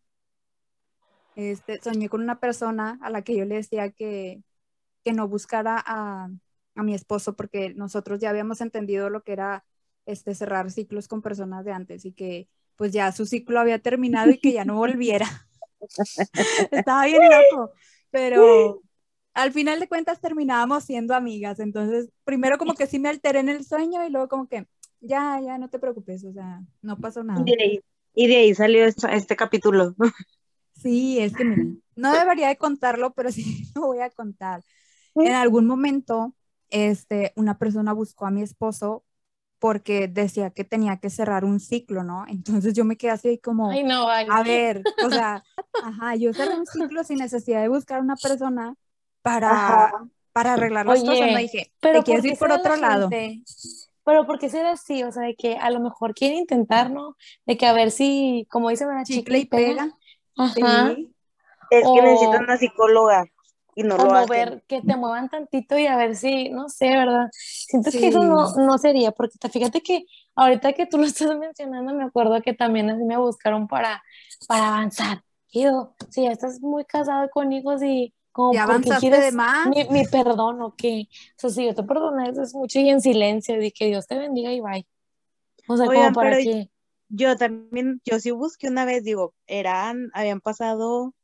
este, 1.36 1.80
soñé 1.82 2.08
con 2.08 2.22
una 2.22 2.40
persona 2.40 2.98
a 3.02 3.10
la 3.10 3.22
que 3.22 3.36
yo 3.36 3.44
le 3.44 3.56
decía 3.56 3.90
que, 3.90 4.42
que 5.04 5.12
no 5.12 5.28
buscara 5.28 5.82
a, 5.84 6.28
a, 6.74 6.82
mi 6.82 6.94
esposo 6.94 7.34
porque 7.36 7.74
nosotros 7.74 8.20
ya 8.20 8.30
habíamos 8.30 8.60
entendido 8.60 9.10
lo 9.10 9.22
que 9.22 9.32
era 9.32 9.64
este, 10.06 10.34
cerrar 10.34 10.70
ciclos 10.70 11.08
con 11.08 11.22
personas 11.22 11.64
de 11.64 11.72
antes 11.72 12.04
y 12.04 12.12
que 12.12 12.48
pues 12.76 12.92
ya 12.92 13.12
su 13.12 13.26
ciclo 13.26 13.60
había 13.60 13.78
terminado 13.78 14.30
y 14.30 14.38
que 14.38 14.52
ya 14.52 14.64
no 14.64 14.76
volviera. 14.76 15.26
Estaba 16.70 17.06
bien 17.06 17.22
loco, 17.22 17.72
pero 18.10 18.82
al 19.34 19.52
final 19.52 19.80
de 19.80 19.88
cuentas 19.88 20.20
terminábamos 20.20 20.84
siendo 20.84 21.14
amigas. 21.14 21.60
Entonces, 21.60 22.10
primero 22.24 22.58
como 22.58 22.74
que 22.74 22.86
sí 22.86 22.98
me 22.98 23.08
alteré 23.08 23.40
en 23.40 23.48
el 23.48 23.64
sueño 23.64 24.06
y 24.06 24.10
luego 24.10 24.28
como 24.28 24.48
que 24.48 24.66
ya, 25.00 25.40
ya, 25.44 25.58
no 25.58 25.68
te 25.68 25.78
preocupes, 25.78 26.24
o 26.24 26.32
sea, 26.32 26.62
no 26.80 26.96
pasó 26.98 27.22
nada. 27.22 27.44
Y 28.16 28.28
de 28.28 28.36
ahí, 28.36 28.54
salió 28.54 28.86
este 28.86 29.36
capítulo. 29.36 29.94
Sí, 30.80 31.18
es 31.18 31.34
que 31.34 31.44
no 31.96 32.12
debería 32.12 32.48
de 32.48 32.56
contarlo, 32.56 33.14
pero 33.14 33.30
sí 33.30 33.64
lo 33.74 33.86
voy 33.86 34.00
a 34.00 34.10
contar. 34.10 34.62
En 35.14 35.32
algún 35.32 35.66
momento, 35.66 36.34
este, 36.70 37.32
una 37.36 37.58
persona 37.58 37.92
buscó 37.92 38.26
a 38.26 38.30
mi 38.30 38.42
esposo 38.42 39.04
porque 39.58 40.08
decía 40.08 40.50
que 40.50 40.64
tenía 40.64 40.98
que 40.98 41.08
cerrar 41.08 41.44
un 41.44 41.60
ciclo, 41.60 42.02
¿no? 42.02 42.26
Entonces 42.28 42.74
yo 42.74 42.84
me 42.84 42.96
quedé 42.96 43.12
así 43.12 43.38
como, 43.38 43.70
Ay, 43.70 43.82
no, 43.82 44.08
a 44.08 44.42
ver, 44.42 44.82
o 45.04 45.08
sea, 45.08 45.42
ajá, 45.82 46.16
yo 46.16 46.34
cerré 46.34 46.54
un 46.54 46.66
ciclo 46.66 47.02
sin 47.04 47.18
necesidad 47.18 47.62
de 47.62 47.68
buscar 47.68 48.00
una 48.02 48.16
persona 48.16 48.74
para, 49.22 49.92
para 50.32 50.54
arreglar 50.54 50.84
las 50.84 51.00
Oye, 51.00 51.08
cosas, 51.08 51.32
no 51.32 51.38
dije, 51.38 51.72
pero 51.80 52.00
te 52.00 52.04
quieres 52.04 52.22
¿por 52.22 52.28
qué 52.28 52.34
ir 52.34 52.38
por 52.38 52.52
otro 52.52 52.76
la 52.76 52.88
lado. 52.88 53.10
Pero 54.04 54.26
¿por 54.26 54.38
qué 54.38 54.50
será 54.50 54.72
así? 54.72 55.02
O 55.02 55.10
sea, 55.10 55.22
de 55.22 55.34
que 55.34 55.56
a 55.56 55.70
lo 55.70 55.80
mejor 55.80 56.12
quiere 56.14 56.36
intentar, 56.36 56.90
¿no? 56.90 57.16
De 57.46 57.56
que 57.56 57.66
a 57.66 57.72
ver 57.72 57.90
si, 57.90 58.46
como 58.50 58.68
dice 58.68 58.84
una 58.84 59.04
Chicle 59.04 59.38
y 59.38 59.46
pega. 59.46 59.96
Ajá. 60.36 60.94
Sí. 60.96 61.14
Es 61.70 61.82
que 61.84 61.88
O- 61.88 62.02
necesitan 62.02 62.44
una 62.44 62.56
psicóloga. 62.56 63.24
y 63.76 63.82
no 63.82 63.96
o 63.98 64.04
lo 64.04 64.10
mover, 64.12 64.48
hacen. 64.48 64.62
que 64.68 64.82
te 64.82 64.96
muevan 64.96 65.28
tantito 65.28 65.76
y 65.78 65.86
a 65.86 65.96
ver 65.96 66.14
si, 66.16 66.48
no 66.50 66.68
sé, 66.68 66.88
¿verdad? 66.90 67.28
Siento 67.32 67.90
que 67.90 68.08
eso 68.08 68.20
Sí. 68.20 68.26
no, 68.28 68.54
no 68.56 68.78
sería, 68.78 69.10
porque 69.12 69.36
te- 69.38 69.48
fíjate 69.48 69.80
que 69.82 70.04
ahorita 70.36 70.72
que 70.74 70.86
tú 70.86 70.96
lo 70.98 71.04
estás 71.06 71.36
mencionando, 71.38 71.92
me 71.94 72.04
acuerdo 72.04 72.40
que 72.42 72.54
también 72.54 72.90
así 72.90 73.02
me 73.04 73.16
buscaron 73.18 73.66
para, 73.68 74.02
para 74.46 74.68
avanzar. 74.68 75.22
Y 75.50 75.62
yo, 75.64 75.94
si 76.10 76.22
ya 76.24 76.30
estás 76.32 76.60
muy 76.60 76.84
casado 76.84 77.28
con 77.30 77.52
hijos 77.52 77.82
y 77.82 78.14
como 78.32 78.52
¿Ya 78.54 78.66
porque 78.66 78.74
avanzaste 78.82 79.08
quieres 79.08 79.24
de 79.26 79.32
más? 79.32 79.68
mi, 79.68 79.84
mi 79.90 80.04
perdón 80.04 80.62
o 80.62 80.74
qué. 80.76 81.08
O 81.36 81.40
sea, 81.40 81.50
si 81.50 81.66
yo 81.66 81.74
te 81.74 81.82
perdoné, 81.84 82.30
eso 82.30 82.42
es 82.42 82.54
mucho 82.54 82.78
y 82.80 82.90
en 82.90 83.00
silencio, 83.00 83.60
y 83.62 83.70
que 83.72 83.86
Dios 83.86 84.06
te 84.06 84.16
bendiga 84.18 84.52
y 84.52 84.60
bye. 84.60 84.86
O 85.68 85.76
sea, 85.76 85.86
Oigan, 85.88 86.12
como 86.12 86.14
para 86.14 86.36
que, 86.38 86.70
Yo 87.08 87.36
también, 87.36 88.00
yo 88.04 88.18
sí 88.18 88.30
busqué 88.30 88.68
una 88.68 88.84
vez, 88.84 89.04
digo, 89.04 89.34
eran, 89.46 90.10
habían 90.14 90.40
pasado 90.40 91.14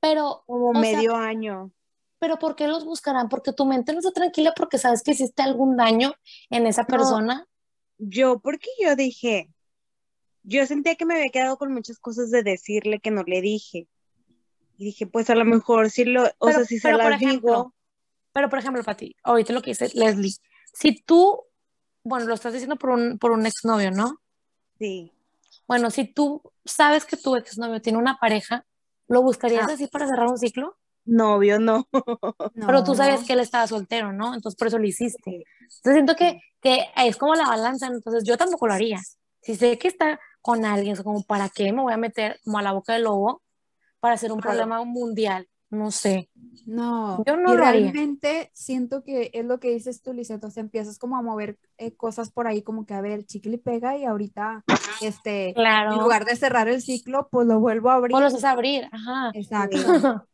pero, 0.00 0.44
como 0.46 0.72
sea, 0.72 0.80
medio 0.80 1.16
año. 1.16 1.72
pero 2.18 2.38
¿por 2.38 2.54
qué 2.56 2.68
los 2.68 2.84
buscarán? 2.84 3.28
Porque 3.28 3.52
tu 3.52 3.64
mente 3.66 3.92
no 3.92 3.98
está 3.98 4.12
tranquila 4.12 4.52
porque 4.56 4.78
sabes 4.78 5.02
que 5.02 5.10
hiciste 5.10 5.42
algún 5.42 5.76
daño 5.76 6.14
en 6.50 6.66
esa 6.66 6.82
No. 6.82 6.88
persona. 6.88 7.46
Yo, 7.98 8.38
porque 8.38 8.68
yo 8.80 8.94
dije, 8.94 9.50
yo 10.44 10.64
sentía 10.66 10.94
que 10.94 11.04
me 11.04 11.14
había 11.16 11.30
quedado 11.30 11.58
con 11.58 11.72
muchas 11.74 11.98
cosas 11.98 12.30
de 12.30 12.42
decirle 12.44 13.00
que 13.00 13.10
no 13.10 13.24
le 13.24 13.40
dije. 13.40 13.88
Y 14.78 14.84
dije, 14.84 15.06
pues 15.08 15.28
a 15.30 15.34
lo 15.34 15.44
mejor 15.44 15.90
sí 15.90 16.04
lo, 16.04 16.24
o 16.38 16.46
Pero- 16.46 16.58
sea, 16.58 16.64
si 16.64 16.78
se 16.78 16.92
las 16.92 17.14
ejemplo, 17.14 17.50
digo, 17.50 17.74
Pero, 18.32 18.48
por 18.48 18.60
ejemplo, 18.60 18.84
para 18.84 18.96
ti, 18.96 19.16
ahorita 19.24 19.52
lo 19.52 19.62
que 19.62 19.70
dice 19.70 19.90
Leslie, 19.94 20.34
si 20.72 21.02
tú, 21.02 21.40
bueno, 22.04 22.26
lo 22.26 22.34
estás 22.34 22.52
diciendo 22.52 22.76
por 22.76 22.90
un, 22.90 23.18
por 23.18 23.32
un 23.32 23.44
exnovio, 23.46 23.90
¿no? 23.90 24.20
Sí. 24.78 25.12
Bueno, 25.66 25.90
si 25.90 26.04
tú 26.06 26.42
sabes 26.64 27.04
que 27.04 27.16
tu 27.16 27.36
exnovio 27.36 27.80
tiene 27.82 27.98
una 27.98 28.16
pareja, 28.18 28.64
¿lo 29.06 29.22
buscarías 29.22 29.68
Ah. 29.68 29.72
así 29.74 29.86
para 29.86 30.06
cerrar 30.06 30.26
un 30.28 30.38
ciclo? 30.38 30.76
Novio, 31.04 31.58
no. 31.60 31.88
Pero 32.54 32.84
tú 32.84 32.94
sabes 32.94 33.24
que 33.24 33.32
él 33.34 33.40
estaba 33.40 33.66
soltero, 33.66 34.12
¿no? 34.12 34.34
Entonces 34.34 34.58
por 34.58 34.68
eso 34.68 34.78
lo 34.78 34.86
hiciste. 34.86 35.44
Entonces 35.60 35.92
siento 35.94 36.16
que, 36.16 36.40
que 36.60 36.86
es 36.96 37.16
como 37.16 37.34
la 37.34 37.46
balanza, 37.48 37.86
entonces 37.86 38.24
yo 38.24 38.36
tampoco 38.36 38.66
lo 38.66 38.74
haría. 38.74 39.00
Si 39.42 39.54
sé 39.56 39.78
que 39.78 39.88
está 39.88 40.18
con 40.40 40.64
alguien, 40.64 40.94
es 40.94 41.02
como, 41.02 41.22
¿para 41.22 41.48
qué 41.48 41.72
me 41.72 41.82
voy 41.82 41.92
a 41.92 41.96
meter 41.98 42.38
como 42.44 42.58
a 42.58 42.62
la 42.62 42.72
boca 42.72 42.94
del 42.94 43.04
lobo 43.04 43.42
para 44.00 44.14
hacer 44.14 44.32
un 44.32 44.40
Claro. 44.40 44.56
problema 44.56 44.84
mundial? 44.84 45.48
No 45.70 45.90
sé. 45.90 46.28
No, 46.66 47.24
Yo 47.26 47.36
no 47.36 47.52
y 47.52 47.56
lo 47.56 47.64
haría. 47.66 47.92
realmente 47.92 48.50
siento 48.52 49.02
que 49.02 49.30
es 49.32 49.44
lo 49.44 49.58
que 49.58 49.70
dices 49.70 50.02
tú, 50.02 50.10
o 50.12 50.50
sea, 50.50 50.60
empiezas 50.60 50.98
como 50.98 51.16
a 51.16 51.22
mover 51.22 51.58
eh, 51.78 51.94
cosas 51.96 52.30
por 52.30 52.46
ahí, 52.46 52.62
como 52.62 52.84
que 52.84 52.92
a 52.94 53.00
ver, 53.00 53.24
chicle 53.24 53.54
y 53.54 53.58
pega, 53.58 53.96
y 53.96 54.04
ahorita, 54.04 54.64
este, 55.00 55.48
en 55.50 55.54
Claro. 55.54 55.98
lugar 55.98 56.26
de 56.26 56.36
cerrar 56.36 56.68
el 56.68 56.82
ciclo, 56.82 57.28
pues 57.30 57.46
lo 57.46 57.58
vuelvo 57.60 57.90
a 57.90 57.94
abrir. 57.94 58.16
O 58.16 58.20
los 58.20 58.34
haces 58.34 58.44
abrir, 58.44 58.88
ajá. 58.92 59.30
Exacto. 59.32 59.78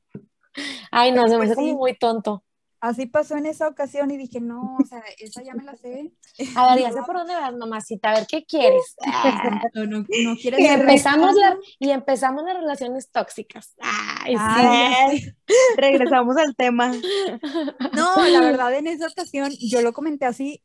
Ay, 0.90 1.12
no, 1.12 1.27
se 1.29 1.37
me 1.37 1.44
Pues 1.44 1.49
hace 1.51 1.55
como 1.57 1.68
sí. 1.68 1.79
muy 1.79 1.94
tonto. 1.97 2.42
Así 2.85 3.07
pasó 3.07 3.37
en 3.38 3.47
esa 3.47 3.66
ocasión 3.66 4.11
y 4.11 4.18
dije, 4.18 4.42
no, 4.42 4.77
o 4.77 4.85
sea, 4.85 5.03
esa 5.18 5.42
ya 5.42 5.55
me 5.55 5.64
la 5.64 5.75
sé. 5.75 6.12
A 6.55 6.75
ver, 6.75 6.85
ya 6.85 6.92
sé 6.92 7.01
por 7.07 7.16
dónde 7.16 7.35
vas, 7.35 7.55
mamacita, 7.57 8.11
a 8.11 8.14
ver 8.14 8.27
qué 8.29 8.44
quieres. 8.44 8.94
Ah, 9.07 9.62
No, 9.73 9.87
no, 9.87 10.01
no 10.01 10.37
quieres 10.37 10.61
y, 10.61 10.66
empezamos 10.66 11.35
la- 11.35 11.57
y 11.79 11.90
empezamos 11.90 12.44
las 12.44 12.57
relaciones 12.59 13.11
tóxicas. 13.11 13.75
Ay, 13.81 14.35
sí. 14.37 14.38
Ay, 14.38 15.20
sé. 15.20 15.37
Regresamos 15.79 16.37
al 16.37 16.55
tema. 16.55 16.92
No, 17.94 18.29
la 18.29 18.42
verdad, 18.42 18.75
en 18.75 18.87
esa 18.87 19.07
ocasión 19.07 19.51
yo 19.61 19.81
lo 19.81 19.94
comenté 19.94 20.27
así, 20.27 20.62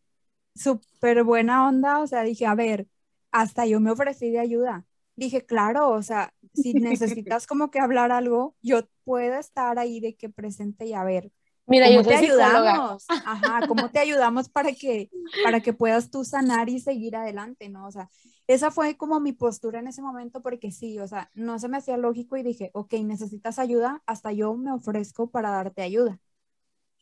súper 0.56 1.24
buena 1.24 1.68
onda, 1.70 2.00
o 2.00 2.08
sea, 2.08 2.24
dije, 2.24 2.46
a 2.46 2.56
ver, 2.56 2.88
hasta 3.32 3.66
yo 3.66 3.80
me 3.80 3.92
ofrecí 3.92 4.30
de 4.30 4.40
ayuda. 4.40 4.86
Dije, 5.16 5.46
claro, 5.46 5.90
o 5.90 6.02
sea, 6.02 6.34
si 6.54 6.74
necesitas 6.74 7.48
como 7.48 7.72
que 7.72 7.80
hablar 7.80 8.12
algo, 8.12 8.56
yo 8.62 8.82
puedo 9.06 9.36
estar 9.40 9.80
ahí 9.80 10.00
de 10.02 10.16
que 10.16 10.30
presente 10.30 10.86
y 10.86 10.94
a 10.94 11.04
ver, 11.04 11.32
Mira, 11.70 11.88
¿cómo 11.88 12.02
yo 12.02 12.08
te 12.08 12.18
psicóloga. 12.18 12.72
ayudamos? 12.72 13.06
Ajá, 13.10 13.68
¿cómo 13.68 13.90
te 13.90 14.00
ayudamos 14.00 14.50
para 14.50 14.74
que, 14.74 15.10
para 15.44 15.62
que 15.62 15.74
puedas 15.74 16.10
tú 16.10 16.24
sanar 16.24 16.70
y 16.70 16.80
seguir 16.80 17.16
adelante, 17.16 17.70
¿no? 17.70 17.88
O 17.88 17.92
sea, 17.92 18.10
esa 18.48 18.72
fue 18.72 18.98
como 18.98 19.20
mi 19.20 19.32
postura 19.32 19.80
en 19.80 19.88
ese 19.88 20.02
momento 20.02 20.42
porque 20.42 20.72
sí, 20.72 21.00
o 21.00 21.08
sea, 21.08 21.30
no 21.36 21.60
se 21.60 21.70
me 21.70 21.78
hacía 21.78 21.98
lógico 21.98 22.36
y 22.38 22.44
dije, 22.44 22.72
ok, 22.74 22.94
necesitas 23.04 23.60
ayuda, 23.60 24.02
hasta 24.08 24.32
yo 24.32 24.56
me 24.56 24.72
ofrezco 24.72 25.30
para 25.30 25.52
darte 25.52 25.84
ayuda. 25.84 26.20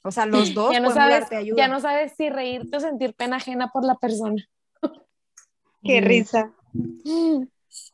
O 0.04 0.12
sea, 0.12 0.26
los 0.26 0.54
dos 0.54 0.74
Ya 0.74 0.80
no, 0.80 0.92
sabes, 0.92 1.22
darte 1.22 1.36
ayuda. 1.38 1.58
ya 1.58 1.68
no 1.68 1.80
sabes 1.80 2.14
si 2.18 2.30
reírte 2.30 2.78
o 2.78 2.80
sentir 2.80 3.14
pena 3.16 3.38
ajena 3.38 3.70
por 3.72 3.84
la 3.86 3.96
persona. 3.96 4.44
Qué 5.84 6.02
risa. 6.02 6.54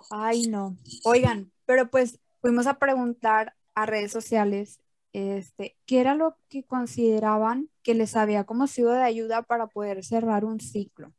Ay, 0.10 0.48
no. 0.48 0.76
Oigan, 1.06 1.52
pero 1.66 1.90
pues 1.90 2.20
fuimos 2.42 2.68
a 2.68 2.80
preguntar 2.80 3.54
a 3.76 3.86
redes 3.86 4.12
sociales, 4.12 4.80
este, 5.14 5.78
qué 5.86 6.02
era 6.02 6.16
lo 6.16 6.38
que 6.50 6.64
consideraban 6.64 7.70
que 7.84 7.94
les 7.94 8.16
había 8.16 8.44
como 8.46 8.68
sido 8.68 8.92
de 8.92 9.04
ayuda 9.04 9.44
para 9.44 9.68
poder 9.68 10.04
cerrar 10.04 10.44
un 10.44 10.60
ciclo. 10.60 11.14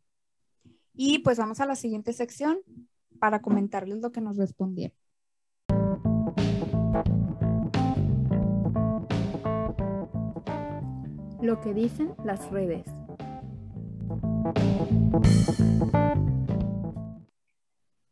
Y 0.93 1.21
pues 1.21 1.39
vamos 1.39 1.61
a 1.61 1.67
la 1.67 1.77
siguiente 1.77 2.13
sección 2.13 2.59
para 3.19 3.41
comentarles 3.41 3.99
lo 3.99 4.13
que 4.13 4.21
nos 4.21 4.37
respondieron. 4.37 4.97
Lo 11.41 11.61
que 11.61 11.75
dicen 11.75 12.15
las 12.25 12.51
redes. 12.51 12.87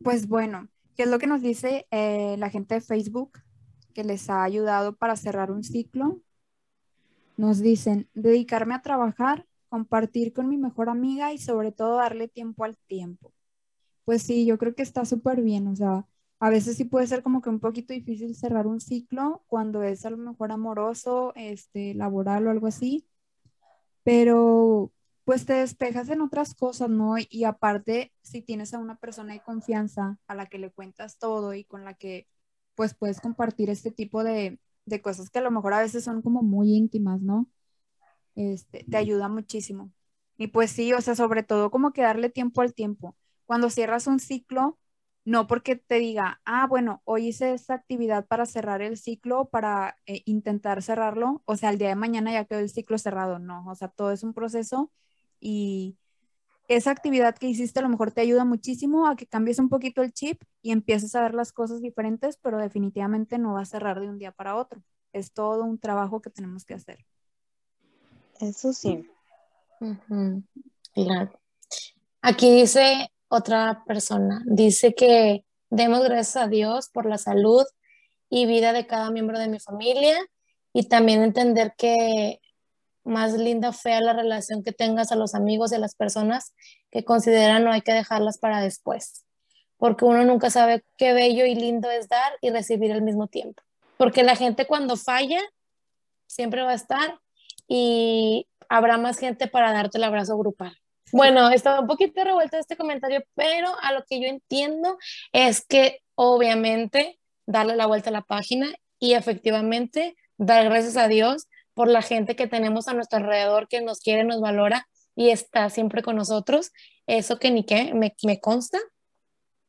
Pues 0.02 0.28
bueno, 0.28 0.68
¿qué 0.96 1.04
es 1.04 1.08
lo 1.08 1.18
que 1.18 1.26
nos 1.26 1.40
dice 1.40 1.86
eh, 1.90 2.36
la 2.38 2.50
gente 2.50 2.74
de 2.74 2.80
Facebook 2.80 3.38
que 3.92 4.04
les 4.04 4.30
ha 4.30 4.42
ayudado 4.42 4.96
para 4.96 5.16
cerrar 5.16 5.50
un 5.50 5.64
ciclo? 5.64 6.20
Nos 7.36 7.60
dicen, 7.60 8.08
dedicarme 8.14 8.74
a 8.74 8.82
trabajar, 8.82 9.46
compartir 9.68 10.32
con 10.32 10.48
mi 10.48 10.58
mejor 10.58 10.88
amiga 10.88 11.32
y 11.32 11.38
sobre 11.38 11.72
todo 11.72 11.96
darle 11.96 12.28
tiempo 12.28 12.64
al 12.64 12.76
tiempo. 12.86 13.32
Pues 14.04 14.22
sí, 14.22 14.44
yo 14.44 14.58
creo 14.58 14.74
que 14.74 14.82
está 14.82 15.04
súper 15.04 15.42
bien, 15.42 15.68
o 15.68 15.76
sea, 15.76 16.06
a 16.40 16.50
veces 16.50 16.76
sí 16.76 16.84
puede 16.84 17.06
ser 17.06 17.22
como 17.22 17.40
que 17.40 17.50
un 17.50 17.60
poquito 17.60 17.94
difícil 17.94 18.34
cerrar 18.34 18.66
un 18.66 18.80
ciclo 18.80 19.44
cuando 19.46 19.82
es 19.84 20.04
a 20.04 20.10
lo 20.10 20.16
mejor 20.16 20.50
amoroso, 20.50 21.32
este, 21.36 21.94
laboral 21.94 22.48
o 22.48 22.50
algo 22.50 22.66
así, 22.66 23.06
pero 24.02 24.92
pues 25.24 25.46
te 25.46 25.52
despejas 25.54 26.08
en 26.08 26.20
otras 26.20 26.54
cosas, 26.54 26.90
¿no? 26.90 27.14
Y 27.30 27.44
aparte, 27.44 28.12
si 28.22 28.42
tienes 28.42 28.74
a 28.74 28.78
una 28.78 28.96
persona 28.96 29.34
de 29.34 29.40
confianza 29.40 30.18
a 30.26 30.34
la 30.34 30.46
que 30.46 30.58
le 30.58 30.70
cuentas 30.70 31.18
todo 31.18 31.54
y 31.54 31.64
con 31.64 31.84
la 31.84 31.94
que 31.94 32.26
pues 32.74 32.94
puedes 32.94 33.20
compartir 33.20 33.70
este 33.70 33.90
tipo 33.90 34.24
de, 34.24 34.58
de 34.86 35.02
cosas 35.02 35.30
que 35.30 35.38
a 35.38 35.42
lo 35.42 35.50
mejor 35.50 35.74
a 35.74 35.80
veces 35.80 36.04
son 36.04 36.22
como 36.22 36.42
muy 36.42 36.74
íntimas, 36.74 37.20
¿no? 37.22 37.48
Este, 38.34 38.84
te 38.90 38.96
ayuda 38.96 39.28
muchísimo. 39.28 39.92
Y 40.38 40.48
pues 40.48 40.70
sí, 40.72 40.92
o 40.92 41.00
sea, 41.00 41.14
sobre 41.14 41.42
todo 41.42 41.70
como 41.70 41.92
que 41.92 42.02
darle 42.02 42.30
tiempo 42.30 42.62
al 42.62 42.74
tiempo. 42.74 43.16
Cuando 43.46 43.70
cierras 43.70 44.06
un 44.06 44.18
ciclo, 44.20 44.78
no 45.24 45.46
porque 45.46 45.76
te 45.76 45.96
diga, 45.96 46.40
ah, 46.44 46.66
bueno, 46.66 47.02
hoy 47.04 47.28
hice 47.28 47.52
esta 47.54 47.74
actividad 47.74 48.26
para 48.26 48.46
cerrar 48.46 48.82
el 48.82 48.96
ciclo, 48.96 49.48
para 49.50 49.96
eh, 50.06 50.22
intentar 50.26 50.82
cerrarlo, 50.82 51.42
o 51.44 51.56
sea, 51.56 51.70
el 51.70 51.78
día 51.78 51.88
de 51.88 51.94
mañana 51.96 52.32
ya 52.32 52.44
quedó 52.44 52.58
el 52.60 52.70
ciclo 52.70 52.98
cerrado, 52.98 53.38
no, 53.38 53.64
o 53.68 53.74
sea, 53.76 53.88
todo 53.88 54.10
es 54.12 54.24
un 54.24 54.34
proceso 54.34 54.90
y 55.40 55.96
esa 56.76 56.90
actividad 56.90 57.36
que 57.36 57.46
hiciste 57.46 57.78
a 57.78 57.82
lo 57.82 57.88
mejor 57.88 58.12
te 58.12 58.20
ayuda 58.20 58.44
muchísimo 58.44 59.06
a 59.06 59.16
que 59.16 59.26
cambies 59.26 59.58
un 59.58 59.68
poquito 59.68 60.02
el 60.02 60.12
chip 60.12 60.42
y 60.60 60.72
empieces 60.72 61.14
a 61.14 61.22
ver 61.22 61.34
las 61.34 61.52
cosas 61.52 61.80
diferentes, 61.80 62.36
pero 62.36 62.58
definitivamente 62.58 63.38
no 63.38 63.54
va 63.54 63.62
a 63.62 63.66
cerrar 63.66 64.00
de 64.00 64.08
un 64.08 64.18
día 64.18 64.32
para 64.32 64.56
otro. 64.56 64.82
Es 65.12 65.32
todo 65.32 65.64
un 65.64 65.78
trabajo 65.78 66.20
que 66.20 66.30
tenemos 66.30 66.64
que 66.64 66.74
hacer. 66.74 66.98
Eso 68.40 68.72
sí. 68.72 69.08
Claro. 70.94 71.40
Aquí 72.20 72.54
dice 72.54 73.10
otra 73.28 73.82
persona, 73.86 74.42
dice 74.46 74.94
que 74.94 75.44
demos 75.70 76.04
gracias 76.04 76.36
a 76.36 76.48
Dios 76.48 76.90
por 76.90 77.06
la 77.06 77.18
salud 77.18 77.64
y 78.28 78.46
vida 78.46 78.72
de 78.72 78.86
cada 78.86 79.10
miembro 79.10 79.38
de 79.38 79.48
mi 79.48 79.58
familia 79.58 80.18
y 80.72 80.88
también 80.88 81.22
entender 81.22 81.74
que 81.76 82.41
más 83.04 83.32
linda 83.34 83.72
fea 83.72 84.00
la 84.00 84.12
relación 84.12 84.62
que 84.62 84.72
tengas 84.72 85.12
a 85.12 85.16
los 85.16 85.34
amigos 85.34 85.72
y 85.72 85.76
a 85.76 85.78
las 85.78 85.94
personas 85.94 86.54
que 86.90 87.04
consideran 87.04 87.64
no 87.64 87.72
hay 87.72 87.82
que 87.82 87.92
dejarlas 87.92 88.38
para 88.38 88.60
después, 88.60 89.24
porque 89.76 90.04
uno 90.04 90.24
nunca 90.24 90.50
sabe 90.50 90.84
qué 90.96 91.12
bello 91.12 91.44
y 91.44 91.54
lindo 91.54 91.90
es 91.90 92.08
dar 92.08 92.32
y 92.40 92.50
recibir 92.50 92.92
al 92.92 93.02
mismo 93.02 93.26
tiempo, 93.26 93.62
porque 93.96 94.22
la 94.22 94.36
gente 94.36 94.66
cuando 94.66 94.96
falla 94.96 95.40
siempre 96.26 96.62
va 96.62 96.70
a 96.70 96.74
estar 96.74 97.18
y 97.68 98.46
habrá 98.68 98.98
más 98.98 99.18
gente 99.18 99.48
para 99.48 99.72
darte 99.72 99.98
el 99.98 100.04
abrazo 100.04 100.36
grupal. 100.38 100.76
Bueno, 101.12 101.50
está 101.50 101.80
un 101.80 101.86
poquito 101.86 102.24
revuelto 102.24 102.56
este 102.56 102.76
comentario, 102.76 103.22
pero 103.34 103.68
a 103.82 103.92
lo 103.92 104.02
que 104.04 104.18
yo 104.18 104.28
entiendo 104.28 104.96
es 105.32 105.64
que 105.66 106.00
obviamente 106.14 107.18
darle 107.44 107.76
la 107.76 107.86
vuelta 107.86 108.08
a 108.08 108.14
la 108.14 108.22
página 108.22 108.68
y 108.98 109.12
efectivamente 109.12 110.16
dar 110.38 110.64
gracias 110.64 110.96
a 110.96 111.08
Dios 111.08 111.48
por 111.74 111.88
la 111.88 112.02
gente 112.02 112.36
que 112.36 112.46
tenemos 112.46 112.88
a 112.88 112.94
nuestro 112.94 113.18
alrededor 113.18 113.68
que 113.68 113.80
nos 113.80 114.00
quiere, 114.00 114.24
nos 114.24 114.40
valora 114.40 114.88
y 115.14 115.30
está 115.30 115.70
siempre 115.70 116.02
con 116.02 116.16
nosotros. 116.16 116.72
Eso 117.06 117.38
que 117.38 117.50
ni 117.50 117.64
qué 117.64 117.94
me, 117.94 118.14
me 118.24 118.40
consta. 118.40 118.78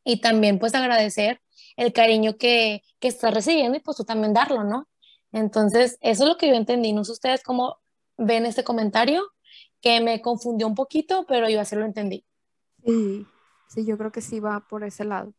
Y 0.04 0.22
también 0.22 0.60
pues 0.60 0.76
agradecer 0.76 1.42
el 1.78 1.94
cariño 1.94 2.38
que, 2.38 2.82
que 3.00 3.08
estás 3.08 3.34
recibiendo 3.34 3.78
y 3.78 3.82
pues 3.82 3.98
tú 3.98 4.04
también 4.04 4.34
darlo, 4.34 4.64
¿no? 4.64 4.88
Entonces, 5.32 5.98
eso 6.02 6.24
es 6.24 6.30
lo 6.30 6.38
que 6.38 6.48
yo 6.48 6.54
entendí. 6.54 6.94
No 6.94 7.04
sé 7.04 7.14
ustedes 7.14 7.44
cómo 7.44 7.78
ven 8.18 8.46
este 8.46 8.64
comentario, 8.64 9.24
que 9.82 10.00
me 10.00 10.22
confundió 10.22 10.68
un 10.68 10.76
poquito, 10.76 11.26
pero 11.28 11.50
yo 11.50 11.60
así 11.60 11.76
lo 11.76 11.86
entendí. 11.86 12.26
Sí, 12.86 13.26
sí, 13.68 13.86
yo 13.86 13.98
creo 13.98 14.12
que 14.12 14.22
sí 14.22 14.40
va 14.40 14.62
por 14.70 14.84
ese 14.84 15.04
lado. 15.04 15.34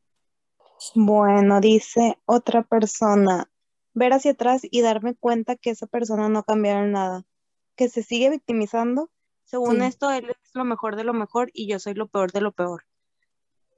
Bueno, 0.95 1.61
dice 1.61 2.19
otra 2.27 2.63
persona, 2.63 3.49
ver 3.95 4.13
hacia 4.13 4.33
atrás 4.33 4.63
y 4.71 4.83
darme 4.83 5.15
cuenta 5.15 5.57
que 5.57 5.71
esa 5.71 5.87
persona 5.87 6.29
no 6.29 6.43
cambiaron 6.43 6.93
nada, 6.93 7.25
que 7.77 7.89
se 7.89 8.03
sigue 8.03 8.31
victimizando. 8.31 9.11
Según 9.45 9.81
Sí. 9.81 9.87
esto, 9.87 10.11
él 10.11 10.31
es 10.31 10.55
lo 10.55 10.65
mejor 10.65 10.97
de 10.97 11.05
lo 11.05 11.15
mejor 11.15 11.51
y 11.53 11.69
yo 11.69 11.79
soy 11.79 11.95
lo 11.95 12.09
peor 12.09 12.33
de 12.33 12.41
lo 12.41 12.53
peor. 12.53 12.85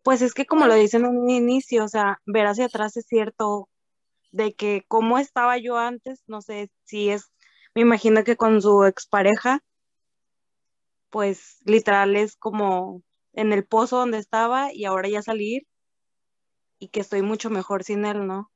Pues 0.03 0.23
es 0.23 0.35
que 0.35 0.47
como 0.47 0.67
lo 0.67 0.75
dicen 0.75 1.05
en 1.05 1.17
un 1.17 1.31
inicio, 1.31 1.85
o 1.85 1.89
sea, 1.89 2.21
ver 2.25 2.47
hacia 2.47 2.67
atrás 2.67 2.97
es 2.97 3.07
cierto 3.07 3.69
de 4.31 4.55
que 4.55 4.85
cómo 4.89 5.19
estaba 5.19 5.59
yo 5.59 5.79
antes, 5.79 6.23
no 6.27 6.41
sé 6.41 6.71
si 6.85 7.11
es, 7.11 7.33
me 7.75 7.83
imagino 7.83 8.23
que 8.25 8.37
con 8.37 8.63
su 8.63 8.85
expareja, 8.85 9.63
pues 11.11 11.59
literal 11.65 12.17
es 12.17 12.37
como 12.37 13.03
en 13.33 13.53
el 13.53 13.67
pozo 13.67 13.99
donde 13.99 14.19
estaba 14.19 14.73
y 14.73 14.85
ahora 14.85 15.09
ya 15.09 15.23
salir 15.23 15.67
y 16.79 16.89
que 16.89 17.01
estoy 17.01 17.23
mucho 17.23 17.51
mejor 17.51 17.83
sin 17.83 18.05
él, 18.05 18.27
¿no? 18.27 18.51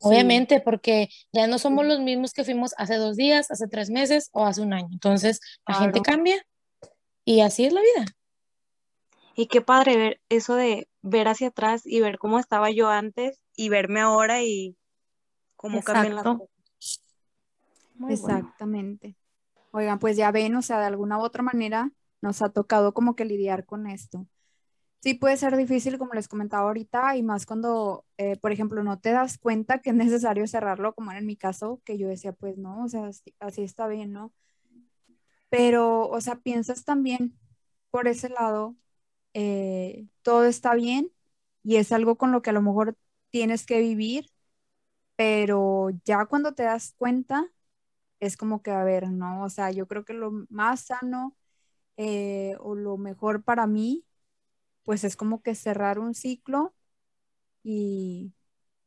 Obviamente, 0.00 0.60
porque 0.60 1.08
ya 1.32 1.46
no 1.46 1.58
somos 1.58 1.84
los 1.86 2.00
mismos 2.00 2.32
que 2.32 2.44
fuimos 2.44 2.74
hace 2.78 2.96
dos 2.96 3.16
días, 3.16 3.50
hace 3.50 3.68
tres 3.68 3.90
meses 3.90 4.30
o 4.32 4.46
hace 4.46 4.62
un 4.62 4.72
año. 4.72 4.88
Entonces, 4.92 5.40
la 5.66 5.74
gente 5.74 6.00
cambia 6.00 6.42
y 7.24 7.40
así 7.40 7.66
es 7.66 7.72
la 7.72 7.82
vida. 7.82 8.06
Y 9.34 9.46
qué 9.46 9.60
padre 9.60 9.96
ver 9.96 10.20
eso 10.28 10.54
de 10.54 10.88
ver 11.02 11.28
hacia 11.28 11.48
atrás 11.48 11.82
y 11.84 12.00
ver 12.00 12.18
cómo 12.18 12.38
estaba 12.38 12.70
yo 12.70 12.88
antes 12.88 13.40
y 13.56 13.68
verme 13.68 14.00
ahora 14.00 14.42
y 14.42 14.76
cómo 15.56 15.82
cambian 15.82 16.16
las 16.16 16.24
Exacto. 16.24 16.48
cosas. 16.78 17.02
Muy 17.94 18.16
bueno. 18.16 18.38
Exactamente. 18.38 19.16
Oigan, 19.72 19.98
pues 19.98 20.16
ya 20.16 20.30
ven, 20.30 20.56
o 20.56 20.62
sea, 20.62 20.80
de 20.80 20.86
alguna 20.86 21.18
u 21.18 21.22
otra 21.22 21.42
manera 21.42 21.90
nos 22.22 22.42
ha 22.42 22.48
tocado 22.48 22.92
como 22.92 23.14
que 23.14 23.24
lidiar 23.24 23.66
con 23.66 23.86
esto. 23.86 24.26
Sí 25.00 25.14
puede 25.14 25.36
ser 25.38 25.56
difícil, 25.56 25.96
como 25.98 26.12
les 26.14 26.28
comentaba 26.28 26.64
ahorita, 26.68 27.16
y 27.16 27.22
más 27.22 27.46
cuando, 27.46 28.04
eh, 28.18 28.36
por 28.36 28.52
ejemplo, 28.52 28.82
no 28.84 28.98
te 29.00 29.12
das 29.12 29.38
cuenta 29.38 29.78
que 29.80 29.90
es 29.90 29.96
necesario 29.96 30.46
cerrarlo, 30.46 30.94
como 30.94 31.10
era 31.10 31.20
en 31.20 31.26
mi 31.26 31.36
caso, 31.36 31.80
que 31.86 31.96
yo 31.98 32.06
decía, 32.08 32.32
pues 32.34 32.58
no, 32.58 32.84
o 32.84 32.88
sea, 32.88 33.08
así, 33.40 33.62
está 33.62 33.88
bien, 33.88 34.12
¿no? 34.12 34.32
Pero, 35.48 36.08
o 36.08 36.20
sea, 36.20 36.36
piensas 36.36 36.84
también 36.84 37.36
por 37.90 38.06
ese 38.08 38.28
lado, 38.28 38.76
eh, 39.34 40.06
todo 40.22 40.44
está 40.46 40.74
bien 40.74 41.12
y 41.64 41.76
es 41.76 41.92
algo 41.92 42.16
con 42.18 42.32
lo 42.32 42.42
que 42.42 42.50
a 42.50 42.52
lo 42.54 42.62
mejor 42.62 42.96
tienes 43.30 43.66
que 43.66 43.80
vivir, 43.80 44.30
pero 45.16 45.90
ya 46.04 46.26
cuando 46.26 46.54
te 46.54 46.64
das 46.64 46.94
cuenta, 46.98 47.50
es 48.20 48.36
como 48.38 48.62
que, 48.62 48.70
a 48.72 48.84
ver, 48.84 49.10
¿no? 49.10 49.44
O 49.44 49.50
sea, 49.50 49.70
yo 49.72 49.88
creo 49.88 50.04
que 50.04 50.14
lo 50.14 50.32
más 50.50 50.82
sano 50.86 51.36
eh, 51.98 52.56
o 52.60 52.74
lo 52.76 52.96
mejor 52.98 53.44
para 53.44 53.66
mí, 53.68 54.04
pues 54.84 55.04
es 55.04 55.16
como 55.16 55.42
que 55.42 55.54
cerrar 55.54 55.98
un 55.98 56.14
ciclo 56.14 56.74
y, 57.62 58.32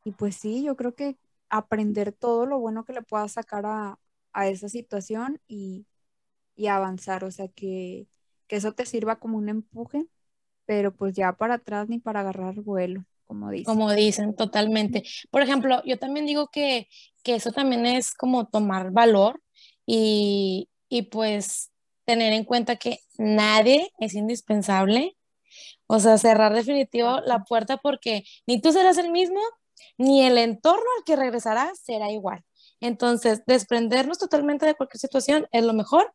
y 0.06 0.12
pues 0.14 0.36
sí, 0.38 0.64
yo 0.64 0.76
creo 0.76 0.96
que 0.96 1.18
aprender 1.50 2.14
todo 2.14 2.46
lo 2.46 2.60
bueno 2.60 2.86
que 2.86 2.94
le 2.94 3.04
pueda 3.04 3.28
sacar 3.30 3.66
a, 3.66 4.00
a 4.34 4.48
esa 4.50 4.70
situación 4.70 5.42
y, 5.48 5.88
y 6.56 6.68
avanzar, 6.68 7.24
o 7.26 7.32
sea, 7.32 7.48
que, 7.50 8.08
que 8.48 8.58
eso 8.58 8.74
te 8.74 8.86
sirva 8.86 9.20
como 9.20 9.38
un 9.38 9.50
empuje, 9.50 10.08
pero 10.66 10.94
pues 10.96 11.16
ya 11.16 11.34
para 11.34 11.56
atrás 11.56 11.90
ni 11.90 12.00
para 12.00 12.22
agarrar 12.22 12.56
vuelo, 12.62 13.06
como 13.26 13.52
dicen. 13.52 13.84
Como 13.84 13.94
dicen, 13.94 14.36
totalmente. 14.36 15.04
Por 15.32 15.42
ejemplo, 15.42 15.82
yo 15.86 15.98
también 15.98 16.26
digo 16.26 16.50
que, 16.50 16.88
que 17.24 17.36
eso 17.36 17.52
también 17.52 17.86
es 17.86 18.14
como 18.14 18.48
tomar 18.48 18.92
valor 18.92 19.42
y, 19.86 20.70
y 20.90 21.04
pues 21.04 21.72
tener 22.06 22.34
en 22.34 22.44
cuenta 22.44 22.76
que 22.76 23.00
nadie 23.18 23.90
es 24.00 24.16
indispensable. 24.16 25.16
O 25.94 26.00
sea, 26.00 26.18
cerrar 26.18 26.56
definitivo 26.56 27.20
la 27.20 27.44
puerta 27.44 27.78
porque 27.78 28.24
ni 28.48 28.60
tú 28.60 28.72
serás 28.72 28.98
el 28.98 29.12
mismo, 29.12 29.40
ni 29.96 30.24
el 30.24 30.40
entorno 30.40 30.84
al 30.98 31.04
que 31.04 31.16
regresarás 31.16 31.78
será 31.78 32.10
igual. 32.12 32.44
Entonces, 32.80 33.44
desprendernos 33.46 34.18
totalmente 34.18 34.66
de 34.66 34.74
cualquier 34.74 35.00
situación 35.00 35.48
es 35.52 35.64
lo 35.64 35.74
mejor. 35.74 36.12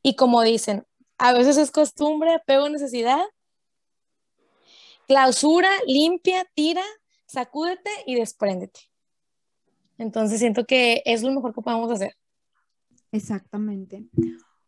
Y 0.00 0.14
como 0.14 0.42
dicen, 0.42 0.86
a 1.18 1.32
veces 1.32 1.56
es 1.56 1.72
costumbre, 1.72 2.34
apego, 2.34 2.68
necesidad. 2.68 3.24
Clausura, 5.08 5.70
limpia, 5.88 6.46
tira, 6.54 6.84
sacúdete 7.26 7.90
y 8.06 8.14
despréndete. 8.14 8.78
Entonces, 9.98 10.38
siento 10.38 10.66
que 10.66 11.02
es 11.04 11.24
lo 11.24 11.32
mejor 11.32 11.52
que 11.52 11.62
podemos 11.62 11.90
hacer. 11.90 12.14
Exactamente. 13.10 14.04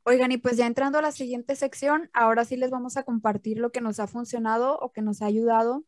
Oigan, 0.09 0.33
y 0.33 0.38
pues 0.38 0.57
ya 0.57 0.66
entrando 0.66 0.97
a 0.97 1.03
la 1.03 1.12
siguiente 1.12 1.55
sección, 1.55 2.09
ahora 2.14 2.47
sí 2.47 2.57
les 2.57 2.71
vamos 2.71 2.97
a 2.97 3.03
compartir 3.03 3.59
lo 3.59 3.73
que 3.73 3.83
nos 3.83 4.01
ha 4.01 4.07
funcionado 4.07 4.79
o 4.79 4.90
que 4.90 5.03
nos 5.03 5.21
ha 5.21 5.27
ayudado 5.27 5.85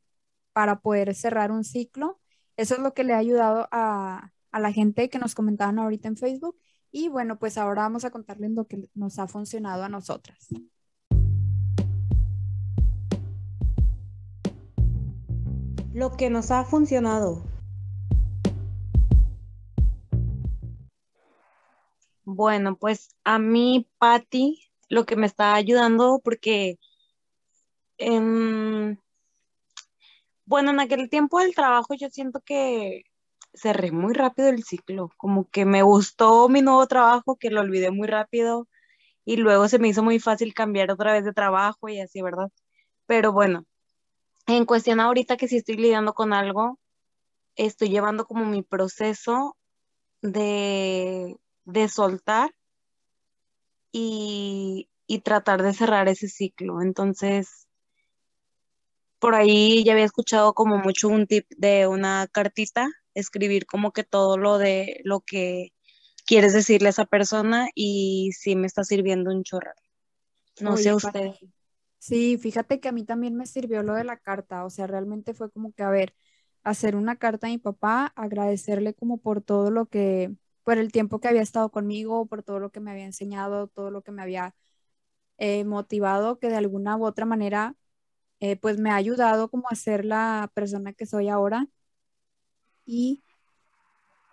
para 0.53 0.81
poder 0.81 1.15
cerrar 1.15 1.51
un 1.51 1.65
ciclo. 1.65 2.21
Eso 2.59 2.75
es 2.75 2.81
lo 2.81 2.93
que 2.93 3.03
le 3.03 3.15
ha 3.15 3.17
ayudado 3.17 3.67
a, 3.73 4.31
a 4.53 4.61
la 4.61 4.73
gente 4.73 5.09
que 5.09 5.19
nos 5.19 5.35
comentaban 5.35 5.79
ahorita 5.79 6.09
en 6.09 6.19
Facebook. 6.19 6.59
Y 6.93 7.09
bueno, 7.09 7.39
pues 7.39 7.57
ahora 7.57 7.81
vamos 7.81 8.05
a 8.05 8.11
contarles 8.11 8.51
lo 8.51 8.67
que 8.67 8.91
nos 8.93 9.19
ha 9.19 9.27
funcionado 9.27 9.85
a 9.85 9.89
nosotras. 9.89 10.49
Lo 15.95 16.15
que 16.19 16.29
nos 16.29 16.51
ha 16.51 16.65
funcionado. 16.65 17.43
Bueno, 22.33 22.77
pues 22.77 23.17
a 23.25 23.41
mí, 23.41 23.89
Patti, 23.99 24.63
lo 24.89 25.05
que 25.05 25.17
me 25.17 25.27
está 25.27 25.55
ayudando, 25.55 26.21
porque 26.23 26.79
en, 27.99 29.01
bueno, 30.45 30.71
en 30.71 30.79
aquel 30.79 31.11
tiempo 31.11 31.41
del 31.41 31.57
trabajo 31.57 31.95
yo 31.95 32.09
siento 32.09 32.41
que 32.41 33.03
cerré 33.53 33.91
muy 33.91 34.15
rápido 34.15 34.49
el 34.49 34.63
ciclo, 34.63 35.11
como 35.17 35.51
que 35.51 35.65
me 35.65 35.83
gustó 35.83 36.49
mi 36.49 36.63
nuevo 36.63 36.87
trabajo, 36.87 37.37
que 37.37 37.51
lo 37.51 37.63
olvidé 37.63 37.91
muy 37.91 38.07
rápido 38.07 38.69
y 39.25 39.37
luego 39.37 39.69
se 39.69 39.81
me 39.81 39.89
hizo 39.89 40.05
muy 40.05 40.21
fácil 40.21 40.55
cambiar 40.55 40.93
otra 40.93 41.13
vez 41.15 41.25
de 41.25 41.33
trabajo 41.33 41.89
y 41.89 42.01
así, 42.01 42.23
¿verdad? 42.23 42.51
Pero 43.07 43.33
bueno, 43.33 43.65
en 44.47 44.67
cuestión 44.67 45.01
ahorita 45.01 45.37
que 45.37 45.49
sí 45.49 45.57
estoy 45.57 45.77
lidiando 45.79 46.15
con 46.15 46.33
algo, 46.33 46.79
estoy 47.57 47.91
llevando 47.91 48.25
como 48.27 48.45
mi 48.45 48.63
proceso 48.63 49.57
de, 50.23 51.37
de 51.73 51.89
soltar 51.89 52.51
y, 53.93 54.89
y 55.07 55.21
tratar 55.21 55.63
de 55.63 55.73
cerrar 55.75 56.09
ese 56.09 56.29
ciclo. 56.29 56.83
Entonces, 56.83 57.69
por 59.19 59.35
ahí 59.35 59.85
ya 59.85 59.93
había 59.93 60.05
escuchado 60.05 60.55
como 60.55 60.79
mucho 60.79 61.09
un 61.09 61.27
tip 61.27 61.47
de 61.57 61.87
una 61.87 62.27
cartita, 62.33 62.89
escribir 63.15 63.67
como 63.67 63.93
que 63.93 64.05
todo 64.05 64.37
lo 64.39 64.59
de 64.59 65.01
lo 65.05 65.21
que 65.21 65.69
quieres 66.27 66.53
decirle 66.55 66.89
a 66.89 66.91
esa 66.91 67.07
persona 67.07 67.69
y 67.75 68.31
sí 68.35 68.57
me 68.57 68.67
está 68.67 68.85
sirviendo 68.85 69.31
un 69.33 69.43
chorro. 69.45 69.73
No 70.61 70.77
Oye, 70.77 70.93
sé 70.93 70.95
usted. 70.95 71.31
Sí, 71.99 72.39
fíjate 72.39 72.81
que 72.81 72.89
a 72.89 72.93
mí 72.93 73.05
también 73.05 73.37
me 73.37 73.47
sirvió 73.47 73.83
lo 73.83 73.95
de 73.95 74.05
la 74.05 74.17
carta, 74.19 74.65
o 74.65 74.71
sea, 74.71 74.87
realmente 74.87 75.35
fue 75.35 75.51
como 75.51 75.73
que, 75.73 75.83
a 75.83 75.91
ver, 75.91 76.15
hacer 76.63 76.97
una 76.97 77.17
carta 77.17 77.47
a 77.47 77.51
mi 77.51 77.59
papá, 77.59 78.13
agradecerle 78.17 78.95
como 78.95 79.19
por 79.19 79.43
todo 79.43 79.71
lo 79.71 79.87
que, 79.87 80.35
por 80.71 80.79
el 80.79 80.93
tiempo 80.93 81.21
que 81.21 81.27
había 81.29 81.43
estado 81.43 81.71
conmigo, 81.73 82.27
por 82.27 82.45
todo 82.45 82.61
lo 82.61 82.71
que 82.71 82.79
me 82.81 82.93
había 82.93 83.05
enseñado, 83.05 83.67
todo 83.69 83.91
lo 83.91 84.03
que 84.03 84.13
me 84.13 84.23
había 84.23 84.55
eh, 85.39 85.65
motivado, 85.65 86.39
que 86.39 86.49
de 86.49 86.57
alguna 86.57 86.97
u 86.97 87.05
otra 87.07 87.27
manera, 87.27 87.77
eh, 88.41 88.57
pues 88.57 88.79
me 88.79 88.91
ha 88.91 88.97
ayudado 88.97 89.51
como 89.51 89.69
a 89.71 89.77
ser 89.77 90.05
la 90.05 90.51
persona 90.55 90.93
que 90.95 91.07
soy 91.07 91.29
ahora. 91.29 91.69
Y 92.87 93.23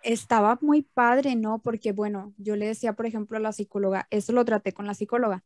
estaba 0.02 0.58
muy 0.62 0.82
padre, 0.82 1.36
¿no? 1.36 1.60
Porque, 1.60 1.92
bueno, 1.92 2.34
yo 2.38 2.56
le 2.56 2.66
decía, 2.66 2.94
por 2.94 3.06
ejemplo, 3.06 3.36
a 3.36 3.40
la 3.40 3.52
psicóloga, 3.52 4.06
eso 4.10 4.32
lo 4.32 4.44
traté 4.44 4.72
con 4.72 4.86
la 4.86 4.94
psicóloga. 4.94 5.44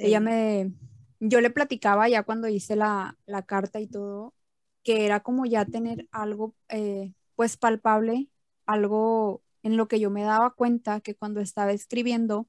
Ella 0.00 0.20
Sí. 0.20 0.20
me, 0.20 0.72
yo 1.20 1.40
le 1.40 1.50
platicaba 1.50 2.08
ya 2.08 2.22
cuando 2.24 2.48
hice 2.48 2.76
la, 2.76 3.18
la 3.26 3.42
carta 3.46 3.80
y 3.80 3.88
todo, 3.88 4.34
que 4.84 5.06
era 5.06 5.20
como 5.22 5.46
ya 5.46 5.66
tener 5.66 6.06
algo, 6.12 6.54
eh, 6.68 7.14
pues 7.36 7.56
palpable, 7.56 8.28
algo 8.66 9.42
en 9.68 9.76
lo 9.76 9.86
que 9.86 10.00
yo 10.00 10.10
me 10.10 10.22
daba 10.22 10.50
cuenta 10.54 11.00
que 11.00 11.14
cuando 11.14 11.40
estaba 11.40 11.72
escribiendo, 11.72 12.48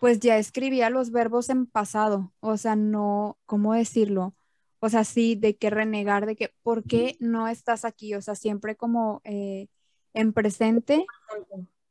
pues 0.00 0.20
ya 0.20 0.36
escribía 0.36 0.90
los 0.90 1.10
verbos 1.10 1.48
en 1.48 1.66
pasado, 1.66 2.32
o 2.40 2.58
sea, 2.58 2.76
no, 2.76 3.38
¿cómo 3.46 3.72
decirlo? 3.72 4.34
O 4.80 4.90
sea, 4.90 5.04
sí, 5.04 5.34
de 5.34 5.56
que 5.56 5.70
renegar, 5.70 6.26
de 6.26 6.36
que, 6.36 6.52
¿por 6.62 6.84
qué 6.84 7.16
no 7.20 7.48
estás 7.48 7.86
aquí? 7.86 8.14
O 8.14 8.20
sea, 8.20 8.34
siempre 8.34 8.76
como 8.76 9.22
eh, 9.24 9.68
en 10.12 10.34
presente, 10.34 11.06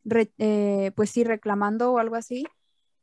re- 0.03 0.31
eh, 0.37 0.91
pues 0.95 1.09
sí, 1.09 1.23
reclamando 1.23 1.91
o 1.93 1.97
algo 1.97 2.15
así. 2.15 2.45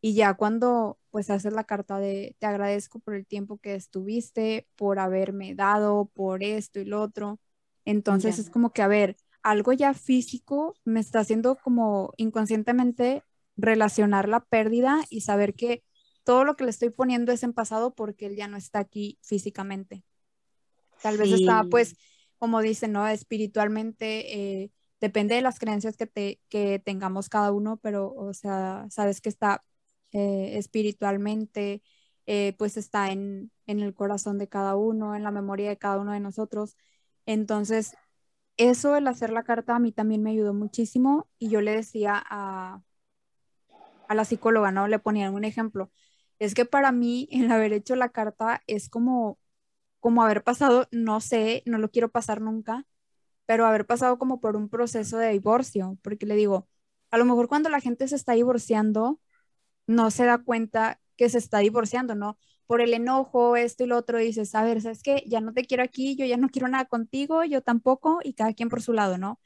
Y 0.01 0.15
ya 0.15 0.35
cuando 0.35 0.99
pues 1.11 1.29
haces 1.29 1.53
la 1.53 1.65
carta 1.65 1.99
de 1.99 2.37
te 2.39 2.47
agradezco 2.47 3.01
por 3.01 3.15
el 3.15 3.27
tiempo 3.27 3.59
que 3.59 3.75
estuviste, 3.75 4.69
por 4.77 5.01
haberme 5.01 5.57
dado, 5.57 6.07
por 6.15 6.45
esto 6.45 6.79
y 6.79 6.85
lo 6.85 7.03
otro. 7.03 7.41
Entonces 7.85 8.37
Ya. 8.37 8.43
es 8.43 8.51
como 8.51 8.73
que, 8.73 8.83
a 8.83 8.89
ver, 8.89 9.17
algo 9.43 9.73
ya 9.73 9.95
físico 9.95 10.75
me 10.85 11.01
está 11.01 11.21
haciendo 11.21 11.57
como 11.57 12.13
inconscientemente 12.17 13.23
relacionar 13.57 14.29
la 14.29 14.41
pérdida 14.41 15.01
y 15.11 15.23
saber 15.23 15.55
que 15.55 15.83
todo 16.25 16.45
lo 16.45 16.57
que 16.57 16.65
le 16.65 16.71
estoy 16.71 16.91
poniendo 16.91 17.33
es 17.33 17.43
en 17.43 17.53
pasado 17.53 17.95
porque 17.95 18.27
él 18.27 18.37
ya 18.37 18.49
no 18.49 18.57
está 18.57 18.79
aquí 18.79 19.19
físicamente. 19.23 20.05
Tal 21.03 21.17
vez 21.17 21.33
está, 21.33 21.65
pues, 21.65 21.97
como 22.39 22.61
dicen, 22.61 22.93
¿no? 22.93 23.09
Espiritualmente, 23.09 24.63
eh, 24.63 24.71
depende 25.01 25.35
de 25.35 25.43
las 25.43 25.59
creencias 25.59 25.97
que, 25.97 26.07
te, 26.07 26.41
que 26.49 26.79
tengamos 26.79 27.29
cada 27.29 27.53
uno, 27.53 27.79
pero, 27.79 28.13
o 28.15 28.35
sea, 28.35 28.87
sabes 28.91 29.21
que 29.21 29.31
está 29.31 29.65
eh, 30.13 30.59
espiritualmente, 30.59 31.83
eh, 32.27 32.55
pues 32.59 32.77
está 32.77 33.11
en, 33.13 33.51
en 33.67 33.81
el 33.81 33.95
corazón 33.95 34.39
de 34.39 34.49
cada 34.49 34.77
uno, 34.77 35.17
en 35.17 35.23
la 35.23 35.31
memoria 35.31 35.71
de 35.71 35.79
cada 35.79 35.99
uno 35.99 36.13
de 36.13 36.21
nosotros. 36.21 36.77
Entonces, 37.25 37.95
eso, 38.69 38.97
el 38.97 39.09
hacer 39.09 39.31
la 39.31 39.45
carta, 39.45 39.77
a 39.77 39.79
mí 39.81 39.93
también 39.93 40.23
me 40.23 40.31
ayudó 40.33 40.55
muchísimo 40.55 41.29
y 41.39 41.51
yo 41.51 41.61
le 41.63 41.73
decía 41.77 42.23
a, 42.31 42.83
a 44.09 44.15
la 44.15 44.25
psicóloga, 44.25 44.73
¿no? 44.73 44.89
Le 44.89 44.99
ponía 44.99 45.31
un 45.31 45.45
ejemplo. 45.45 45.91
Es 46.39 46.55
que 46.55 46.65
para 46.65 46.93
mí 46.93 47.29
el 47.33 47.51
haber 47.51 47.73
hecho 47.73 47.97
la 47.97 48.11
carta 48.11 48.63
es 48.67 48.89
como, 48.89 49.39
como 50.01 50.23
haber 50.25 50.45
pasado, 50.45 50.89
no 50.93 51.21
sé, 51.21 51.63
no 51.67 51.79
lo 51.79 51.91
quiero 51.91 52.11
pasar 52.11 52.41
nunca, 52.41 52.87
pero 53.47 53.67
haber 53.67 53.87
pasado 53.87 54.19
como 54.19 54.41
por 54.41 54.57
un 54.57 54.69
proceso 54.71 55.19
de 55.19 55.31
divorcio, 55.33 55.99
porque 56.03 56.27
le 56.27 56.37
digo, 56.37 56.69
a 57.11 57.19
lo 57.19 57.27
mejor 57.27 57.49
cuando 57.49 57.71
la 57.71 57.81
gente 57.81 58.09
se 58.09 58.17
está 58.17 58.35
divorciando, 58.35 59.21
no 59.87 60.11
se 60.11 60.27
da 60.27 60.39
cuenta 60.39 61.01
que 61.17 61.29
se 61.31 61.39
está 61.39 61.59
divorciando, 61.61 62.15
¿no? 62.15 62.39
Por 62.71 62.81
el 62.81 62.95
enojo, 62.95 63.57
esto 63.57 63.85
y 63.85 63.89
lo 63.89 63.97
otro, 63.99 64.19
dices, 64.19 64.55
a 64.55 64.63
ver, 64.65 64.81
¿sabes 64.81 65.03
qué? 65.03 65.25
Ya 65.27 65.41
no 65.41 65.53
te 65.53 65.65
quiero 65.65 65.83
aquí, 65.83 66.15
yo 66.17 66.25
ya 66.27 66.37
no 66.37 66.49
quiero 66.49 66.69
nada 66.69 66.85
contigo, 66.85 67.45
yo 67.45 67.63
tampoco, 67.63 68.21
y 68.23 68.35
cada 68.35 68.55
quien 68.55 68.69
por 68.69 68.81
su 68.83 68.93
lado, 68.93 69.19
¿no? 69.19 69.41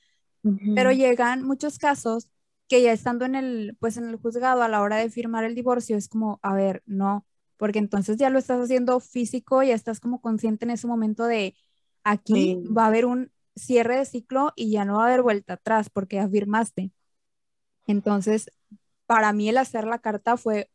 Pero 0.75 0.93
llegan 0.93 1.43
muchos 1.45 1.79
casos 1.79 2.29
que 2.69 2.83
ya 2.83 2.93
estando 2.93 3.25
en 3.25 3.35
el, 3.35 3.77
pues 3.81 3.97
en 3.97 4.09
el 4.09 4.17
juzgado 4.17 4.63
a 4.63 4.69
la 4.69 4.83
hora 4.83 4.97
de 4.97 5.11
firmar 5.11 5.45
el 5.45 5.55
divorcio, 5.55 5.97
es 5.97 6.09
como, 6.09 6.39
a 6.43 6.55
ver, 6.55 6.83
no, 6.87 7.27
porque 7.57 7.79
entonces 7.79 8.17
ya 8.19 8.31
lo 8.31 8.39
estás 8.39 8.61
haciendo 8.61 9.01
físico, 9.01 9.63
ya 9.63 9.75
estás 9.75 10.01
como 10.01 10.21
consciente 10.21 10.65
en 10.67 10.73
ese 10.73 10.87
momento 10.87 11.25
de, 11.27 11.57
aquí 12.05 12.59
va 12.65 12.85
a 12.85 12.89
haber 12.89 13.07
un 13.07 13.33
cierre 13.57 13.99
de 13.99 14.05
ciclo 14.07 14.53
y 14.57 14.71
ya 14.71 14.85
no 14.85 14.97
va 14.99 15.05
a 15.05 15.09
haber 15.09 15.23
vuelta 15.23 15.55
atrás 15.55 15.91
porque 15.91 16.21
afirmaste. 16.21 16.93
Entonces, 17.87 18.51
para 19.07 19.33
mí 19.33 19.49
el 19.49 19.59
hacer 19.59 19.87
la 19.87 19.99
carta 20.01 20.37
fue 20.37 20.71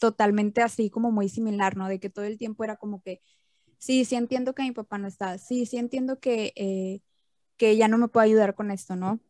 totalmente 0.00 0.62
así 0.62 0.90
como 0.90 1.12
muy 1.12 1.28
similar, 1.30 1.76
¿no? 1.76 1.88
De 1.88 2.00
que 2.00 2.10
todo 2.10 2.26
el 2.26 2.38
tiempo 2.38 2.64
era 2.64 2.76
como 2.76 3.02
que, 3.02 3.22
sí, 3.78 4.04
sí 4.06 4.16
entiendo 4.16 4.54
que 4.54 4.64
mi 4.64 4.72
papá 4.72 4.98
no 4.98 5.08
está, 5.08 5.38
sí, 5.38 5.66
sí 5.66 5.78
entiendo 5.78 6.20
que, 6.20 6.52
eh, 6.56 7.02
que 7.58 7.76
ya 7.76 7.88
no 7.88 7.98
me 7.98 8.08
puede 8.08 8.26
ayudar 8.28 8.54
con 8.56 8.70
esto, 8.72 8.96
¿no? 8.96 9.20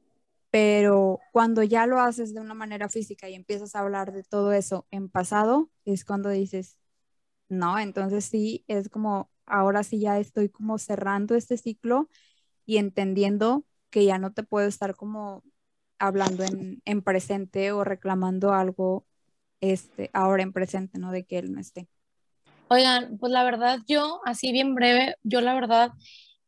Pero 0.50 1.20
cuando 1.32 1.62
ya 1.64 1.86
lo 1.86 2.00
haces 2.00 2.34
de 2.34 2.40
una 2.40 2.54
manera 2.54 2.88
física 2.88 3.28
y 3.28 3.34
empiezas 3.34 3.74
a 3.76 3.80
hablar 3.80 4.12
de 4.12 4.24
todo 4.24 4.52
eso 4.52 4.86
en 4.90 5.10
pasado, 5.10 5.70
es 5.84 6.04
cuando 6.04 6.30
dices, 6.30 6.78
no, 7.48 7.78
entonces 7.78 8.24
sí, 8.26 8.64
es 8.68 8.88
como, 8.88 9.30
ahora 9.46 9.82
sí 9.84 10.00
ya 10.00 10.18
estoy 10.20 10.48
como 10.50 10.78
cerrando 10.78 11.34
este 11.36 11.56
ciclo 11.58 12.08
y 12.66 12.78
entendiendo 12.78 13.66
que 13.90 14.04
ya 14.04 14.18
no 14.18 14.32
te 14.32 14.44
puedo 14.44 14.68
estar 14.68 14.96
como 14.96 15.44
hablando 15.98 16.44
en, 16.44 16.82
en 16.86 17.02
presente 17.02 17.72
o 17.72 17.84
reclamando 17.84 18.52
algo 18.54 19.06
este, 19.60 20.10
ahora 20.12 20.42
en 20.42 20.52
presente, 20.52 20.98
¿no? 20.98 21.12
De 21.12 21.24
que 21.24 21.38
él 21.38 21.52
no 21.52 21.60
esté. 21.60 21.88
Oigan, 22.68 23.18
pues 23.18 23.32
la 23.32 23.42
verdad 23.42 23.80
yo, 23.88 24.20
así 24.24 24.52
bien 24.52 24.74
breve, 24.74 25.16
yo 25.22 25.40
la 25.40 25.54
verdad, 25.54 25.90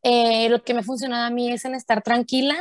eh, 0.02 0.48
lo 0.48 0.62
que 0.62 0.72
me 0.72 0.80
ha 0.80 0.84
funcionado 0.84 1.26
a 1.26 1.30
mí 1.30 1.50
es 1.50 1.64
en 1.64 1.74
estar 1.74 2.02
tranquila 2.02 2.56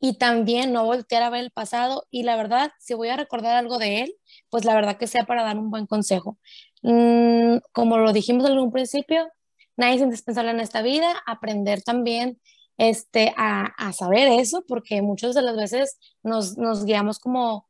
y 0.00 0.16
también 0.16 0.72
no 0.72 0.84
voltear 0.84 1.22
a 1.22 1.30
ver 1.30 1.42
el 1.44 1.50
pasado 1.50 2.06
y 2.10 2.22
la 2.22 2.36
verdad, 2.36 2.72
si 2.78 2.94
voy 2.94 3.08
a 3.08 3.16
recordar 3.16 3.56
algo 3.56 3.78
de 3.78 4.02
él, 4.02 4.14
pues 4.48 4.64
la 4.64 4.74
verdad 4.74 4.96
que 4.96 5.06
sea 5.06 5.24
para 5.24 5.42
dar 5.42 5.58
un 5.58 5.70
buen 5.70 5.86
consejo. 5.86 6.38
Mm, 6.82 7.58
como 7.72 7.98
lo 7.98 8.12
dijimos 8.12 8.48
en 8.48 8.58
un 8.58 8.72
principio, 8.72 9.28
nadie 9.76 9.96
es 9.96 10.02
indispensable 10.02 10.52
en 10.52 10.60
esta 10.60 10.82
vida, 10.82 11.14
aprender 11.26 11.82
también 11.82 12.40
este, 12.78 13.34
a, 13.36 13.66
a 13.76 13.92
saber 13.92 14.28
eso, 14.40 14.64
porque 14.66 15.02
muchas 15.02 15.34
de 15.34 15.42
las 15.42 15.56
veces 15.56 15.98
nos, 16.22 16.56
nos 16.56 16.84
guiamos 16.84 17.18
como 17.18 17.67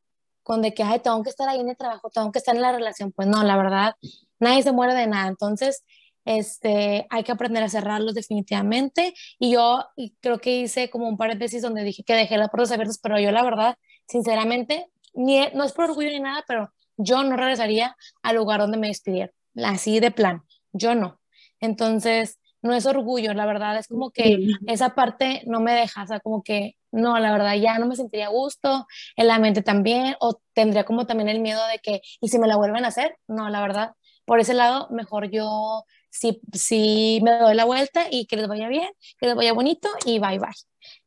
con 0.49 0.63
de 0.63 0.73
que, 0.73 0.83
ay, 0.83 1.01
tengo 1.01 1.23
que 1.23 1.29
estar 1.29 1.47
ahí 1.47 1.61
en 1.61 1.69
el 1.69 1.77
trabajo, 1.77 2.09
tengo 2.09 2.33
que 2.33 2.39
estar 2.39 2.57
en 2.57 2.63
la 2.63 2.73
relación. 2.73 3.13
Pues 3.13 3.29
no, 3.29 3.45
la 3.45 3.55
verdad, 3.59 3.95
nadie 4.41 4.63
se 4.63 4.73
muere 4.73 4.95
de 4.95 5.07
nada. 5.07 5.29
Entonces, 5.29 5.85
este, 6.25 7.07
hay 7.11 7.23
que 7.23 7.33
aprender 7.33 7.63
a 7.63 7.69
cerrarlos 7.69 8.15
definitivamente. 8.15 9.13
Y 9.39 9.53
yo 9.53 9.85
creo 10.21 10.39
que 10.39 10.61
hice 10.61 10.89
como 10.89 11.07
un 11.07 11.19
par 11.19 11.31
de 11.33 11.37
veces 11.37 11.61
donde 11.61 11.85
dije 11.85 12.03
que 12.03 12.15
dejé 12.15 12.39
las 12.39 12.49
puertas 12.49 12.73
abiertas, 12.73 12.99
pero 13.03 13.21
yo 13.21 13.31
la 13.31 13.43
verdad, 13.43 13.77
sinceramente, 14.09 14.87
ni, 15.13 15.39
no 15.53 15.65
es 15.65 15.73
por 15.73 15.85
orgullo 15.85 16.09
ni 16.09 16.21
nada, 16.21 16.43
pero 16.49 16.73
yo 16.97 17.23
no 17.25 17.37
regresaría 17.37 17.95
al 18.23 18.37
lugar 18.37 18.61
donde 18.61 18.79
me 18.79 18.89
despidieron, 18.89 19.35
así 19.63 20.01
de 20.01 20.11
plan, 20.11 20.45
yo 20.73 20.95
no. 20.95 21.21
Entonces, 21.61 22.39
no 22.63 22.75
es 22.75 22.87
orgullo, 22.87 23.35
la 23.35 23.47
verdad, 23.47 23.79
es 23.79 23.89
como 23.89 24.11
que 24.11 24.39
esa 24.67 24.95
parte 24.95 25.43
no 25.47 25.61
me 25.61 25.73
deja, 25.73 26.03
o 26.03 26.07
sea, 26.07 26.21
como 26.21 26.43
que 26.43 26.77
no, 26.91 27.19
la 27.19 27.33
verdad 27.33 27.55
ya 27.55 27.79
no 27.79 27.87
me 27.87 27.97
sentiría 27.97 28.27
a 28.27 28.31
gusto, 28.31 28.87
en 29.17 29.27
la 29.27 29.39
mente 29.39 29.63
también, 29.63 30.17
o 30.21 30.41
tendría 30.55 30.85
como 30.85 31.07
también 31.07 31.29
el 31.29 31.41
miedo 31.41 31.61
de 31.69 31.79
que, 31.79 32.01
¿y 32.21 32.29
si 32.29 32.39
me 32.39 32.47
la 32.49 32.57
vuelven 32.57 32.85
a 32.85 32.89
hacer? 32.89 33.17
No, 33.29 33.49
la 33.49 33.61
verdad, 33.61 33.93
por 34.25 34.41
ese 34.41 34.55
lado, 34.55 34.89
mejor 34.91 35.31
yo 35.31 35.85
si, 36.11 36.41
si 36.53 37.21
me 37.23 37.39
doy 37.39 37.55
la 37.55 37.65
vuelta 37.65 38.07
y 38.11 38.27
que 38.27 38.37
les 38.37 38.49
vaya 38.49 38.69
bien, 38.69 38.89
que 39.19 39.27
les 39.27 39.37
vaya 39.37 39.53
bonito 39.53 39.89
y 40.05 40.19
bye 40.19 40.39
bye. 40.39 40.49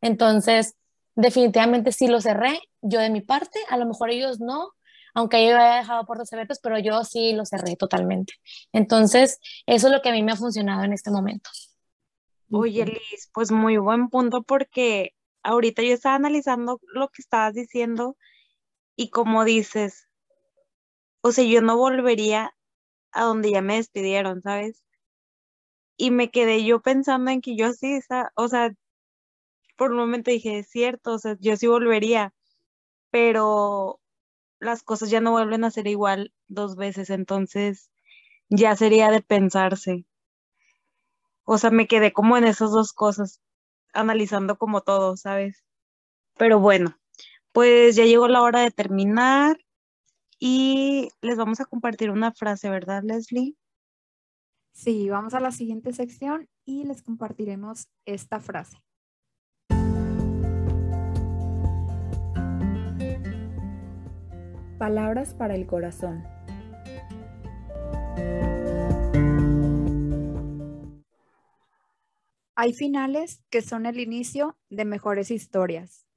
Entonces, 0.01 0.75
definitivamente 1.15 1.91
sí 1.91 2.07
lo 2.07 2.21
cerré, 2.21 2.59
yo 2.81 2.99
de 2.99 3.09
mi 3.09 3.21
parte, 3.21 3.59
a 3.69 3.77
lo 3.77 3.85
mejor 3.85 4.09
ellos 4.09 4.39
no, 4.39 4.71
aunque 5.13 5.45
yo 5.45 5.57
haya 5.57 5.77
dejado 5.77 6.05
puertas 6.05 6.31
abiertas, 6.33 6.59
pero 6.61 6.79
yo 6.79 7.03
sí 7.03 7.33
lo 7.33 7.45
cerré 7.45 7.75
totalmente. 7.75 8.33
Entonces, 8.71 9.39
eso 9.65 9.87
es 9.87 9.93
lo 9.93 10.01
que 10.01 10.09
a 10.09 10.13
mí 10.13 10.23
me 10.23 10.31
ha 10.31 10.35
funcionado 10.35 10.83
en 10.83 10.93
este 10.93 11.11
momento. 11.11 11.49
Oye, 12.51 12.85
Liz, 12.85 13.29
pues 13.33 13.51
muy 13.51 13.77
buen 13.77 14.09
punto 14.09 14.43
porque 14.43 15.13
ahorita 15.43 15.81
yo 15.83 15.93
estaba 15.93 16.15
analizando 16.15 16.79
lo 16.93 17.09
que 17.09 17.21
estabas 17.21 17.53
diciendo 17.53 18.17
y 18.95 19.09
como 19.09 19.45
dices, 19.45 20.07
o 21.21 21.31
sea, 21.31 21.45
yo 21.45 21.61
no 21.61 21.77
volvería 21.77 22.53
a 23.11 23.23
donde 23.23 23.51
ya 23.51 23.61
me 23.61 23.75
despidieron, 23.75 24.41
¿sabes? 24.41 24.83
y 26.01 26.09
me 26.09 26.31
quedé 26.31 26.65
yo 26.65 26.81
pensando 26.81 27.29
en 27.29 27.41
que 27.41 27.55
yo 27.55 27.73
sí, 27.73 27.99
o 28.35 28.47
sea, 28.47 28.73
por 29.77 29.91
un 29.91 29.97
momento 29.97 30.31
dije, 30.31 30.57
es 30.57 30.67
cierto, 30.67 31.13
o 31.13 31.19
sea, 31.19 31.37
yo 31.39 31.55
sí 31.57 31.67
volvería, 31.67 32.33
pero 33.11 34.00
las 34.61 34.83
cosas 34.83 35.09
ya 35.09 35.19
no 35.19 35.31
vuelven 35.31 35.63
a 35.63 35.71
ser 35.71 35.87
igual 35.87 36.31
dos 36.47 36.75
veces, 36.75 37.09
entonces 37.09 37.91
ya 38.47 38.75
sería 38.75 39.09
de 39.09 39.21
pensarse. 39.21 40.05
O 41.43 41.57
sea, 41.57 41.71
me 41.71 41.87
quedé 41.87 42.13
como 42.13 42.37
en 42.37 42.45
esas 42.45 42.71
dos 42.71 42.93
cosas, 42.93 43.41
analizando 43.91 44.57
como 44.57 44.81
todo, 44.81 45.17
¿sabes? 45.17 45.65
Pero 46.37 46.59
bueno, 46.59 46.95
pues 47.51 47.95
ya 47.95 48.05
llegó 48.05 48.27
la 48.27 48.43
hora 48.43 48.61
de 48.61 48.71
terminar 48.71 49.57
y 50.39 51.09
les 51.21 51.37
vamos 51.37 51.59
a 51.59 51.65
compartir 51.65 52.11
una 52.11 52.31
frase, 52.31 52.69
¿verdad, 52.69 53.01
Leslie? 53.03 53.55
Sí, 54.73 55.09
vamos 55.09 55.33
a 55.33 55.39
la 55.39 55.51
siguiente 55.51 55.91
sección 55.91 56.47
y 56.65 56.83
les 56.83 57.01
compartiremos 57.01 57.89
esta 58.05 58.39
frase. 58.39 58.77
Palabras 64.81 65.35
para 65.35 65.53
el 65.53 65.67
corazón. 65.67 66.23
Hay 72.55 72.73
finales 72.73 73.43
que 73.51 73.61
son 73.61 73.85
el 73.85 73.99
inicio 73.99 74.57
de 74.71 74.85
mejores 74.85 75.29
historias. 75.29 76.07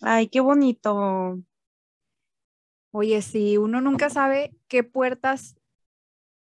Ay, 0.00 0.26
qué 0.26 0.40
bonito. 0.40 1.38
Oye, 2.90 3.22
si 3.22 3.58
uno 3.58 3.80
nunca 3.80 4.10
sabe 4.10 4.56
qué 4.66 4.82
puertas 4.82 5.54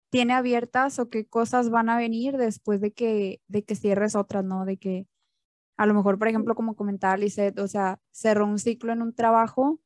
tiene 0.09 0.33
abiertas 0.33 0.99
o 1.01 1.11
qué 1.11 1.27
cosas 1.27 1.69
van 1.69 1.91
a 1.91 1.99
venir 1.99 2.39
después 2.39 2.81
de 2.81 2.95
que, 2.95 3.43
de 3.47 3.63
que 3.63 3.75
cierres 3.75 4.17
otras, 4.17 4.43
¿no? 4.43 4.65
De 4.65 4.79
que 4.79 5.07
a 5.77 5.87
lo 5.87 5.95
mejor, 5.95 6.19
por 6.19 6.29
ejemplo, 6.29 6.55
como 6.55 6.77
comentaba 6.77 7.17
Lizeth, 7.17 7.59
o 7.59 7.69
sea, 7.69 8.01
cerró 8.11 8.47
un 8.47 8.59
ciclo 8.59 8.93
en 8.93 9.03
un 9.03 9.15
trabajo 9.15 9.81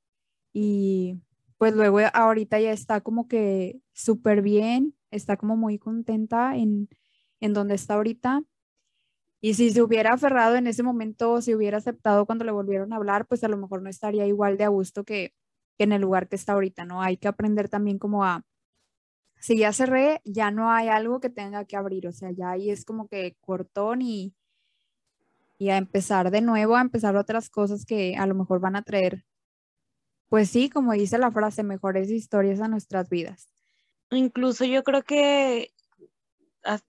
y 0.52 1.20
pues 1.58 1.74
luego 1.74 1.98
ahorita 2.12 2.60
ya 2.60 2.72
está 2.72 3.00
como 3.00 3.28
que 3.28 3.80
súper 3.92 4.42
bien, 4.42 4.96
está 5.10 5.36
como 5.36 5.56
muy 5.56 5.78
contenta 5.78 6.56
en, 6.56 6.88
en 7.40 7.52
donde 7.52 7.74
está 7.74 7.94
ahorita. 7.94 8.42
Y 9.42 9.54
si 9.54 9.70
se 9.70 9.82
hubiera 9.82 10.12
aferrado 10.14 10.56
en 10.56 10.66
ese 10.66 10.82
momento, 10.82 11.40
si 11.40 11.54
hubiera 11.54 11.78
aceptado 11.78 12.26
cuando 12.26 12.44
le 12.44 12.52
volvieron 12.52 12.92
a 12.92 12.96
hablar, 12.96 13.26
pues 13.26 13.42
a 13.44 13.48
lo 13.48 13.56
mejor 13.56 13.82
no 13.82 13.88
estaría 13.88 14.26
igual 14.26 14.58
de 14.58 14.64
a 14.64 14.68
gusto 14.68 15.04
que, 15.04 15.34
en 15.78 15.92
el 15.92 16.02
lugar 16.02 16.28
que 16.28 16.36
está 16.36 16.52
ahorita, 16.52 16.84
¿no? 16.84 17.02
Hay 17.02 17.16
que 17.16 17.28
aprender 17.28 17.68
también 17.68 17.98
como 17.98 18.24
a, 18.24 18.42
si 19.40 19.58
ya 19.58 19.72
cerré, 19.72 20.20
ya 20.24 20.50
no 20.50 20.70
hay 20.70 20.88
algo 20.88 21.20
que 21.20 21.30
tenga 21.30 21.64
que 21.64 21.76
abrir, 21.76 22.06
o 22.06 22.12
sea, 22.12 22.30
ya 22.32 22.50
ahí 22.50 22.70
es 22.70 22.84
como 22.84 23.08
que 23.08 23.36
cortón 23.40 24.02
y, 24.02 24.34
y 25.60 25.68
a 25.68 25.76
empezar 25.76 26.30
de 26.30 26.40
nuevo, 26.40 26.74
a 26.74 26.80
empezar 26.80 27.16
otras 27.16 27.50
cosas 27.50 27.84
que 27.84 28.16
a 28.16 28.26
lo 28.26 28.34
mejor 28.34 28.60
van 28.60 28.76
a 28.76 28.82
traer, 28.82 29.26
pues 30.30 30.48
sí, 30.48 30.70
como 30.70 30.94
dice 30.94 31.18
la 31.18 31.30
frase, 31.30 31.62
mejores 31.62 32.10
historias 32.10 32.62
a 32.62 32.68
nuestras 32.68 33.10
vidas. 33.10 33.52
Incluso 34.10 34.64
yo 34.64 34.82
creo 34.82 35.02
que, 35.02 35.74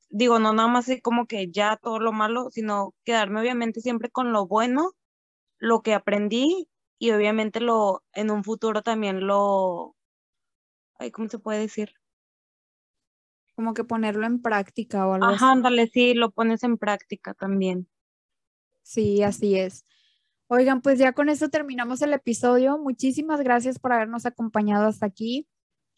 digo, 0.09 0.39
no 0.39 0.53
nada 0.53 0.69
más 0.69 0.89
como 1.03 1.25
que 1.25 1.51
ya 1.51 1.75
todo 1.75 1.99
lo 1.99 2.13
malo, 2.13 2.49
sino 2.49 2.95
quedarme 3.03 3.41
obviamente 3.41 3.81
siempre 3.81 4.09
con 4.09 4.31
lo 4.31 4.47
bueno, 4.47 4.93
lo 5.57 5.81
que 5.81 5.93
aprendí 5.93 6.69
y 6.97 7.11
obviamente 7.11 7.59
lo, 7.59 8.05
en 8.13 8.31
un 8.31 8.45
futuro 8.45 8.83
también 8.83 9.27
lo, 9.27 9.97
ay, 10.97 11.11
¿cómo 11.11 11.27
se 11.27 11.39
puede 11.39 11.59
decir? 11.59 11.91
como 13.53 13.73
que 13.73 13.83
ponerlo 13.83 14.25
en 14.25 14.41
práctica 14.41 15.05
o 15.05 15.13
algo 15.13 15.27
Ajá, 15.27 15.51
ándale, 15.51 15.85
sí, 15.87 16.13
lo 16.15 16.31
pones 16.31 16.63
en 16.63 16.77
práctica 16.77 17.33
también. 17.33 17.87
Sí, 18.81 19.23
así 19.23 19.57
es. 19.57 19.85
Oigan, 20.47 20.81
pues 20.81 20.99
ya 20.99 21.13
con 21.13 21.29
esto 21.29 21.49
terminamos 21.49 22.01
el 22.01 22.13
episodio. 22.13 22.77
Muchísimas 22.77 23.41
gracias 23.41 23.79
por 23.79 23.93
habernos 23.93 24.25
acompañado 24.25 24.87
hasta 24.87 25.05
aquí. 25.05 25.47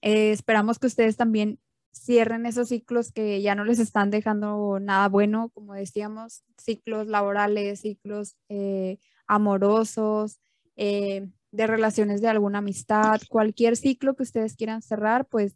Eh, 0.02 0.32
esperamos 0.32 0.80
que 0.80 0.88
ustedes 0.88 1.18
también 1.18 1.60
cierren 1.92 2.46
esos 2.46 2.70
ciclos 2.70 3.12
que 3.12 3.42
ya 3.42 3.56
no 3.56 3.66
les 3.66 3.80
están 3.80 4.10
dejando 4.10 4.80
nada 4.80 5.08
bueno, 5.10 5.50
como 5.50 5.74
decíamos, 5.74 6.44
ciclos 6.58 7.08
laborales, 7.08 7.82
ciclos 7.82 8.38
eh, 8.50 9.00
amorosos, 9.28 10.40
eh, 10.76 11.28
de 11.52 11.68
relaciones 11.68 12.22
de 12.22 12.30
alguna 12.30 12.60
amistad, 12.60 13.22
cualquier 13.30 13.78
ciclo 13.78 14.16
que 14.16 14.24
ustedes 14.24 14.56
quieran 14.56 14.82
cerrar, 14.82 15.26
pues 15.28 15.56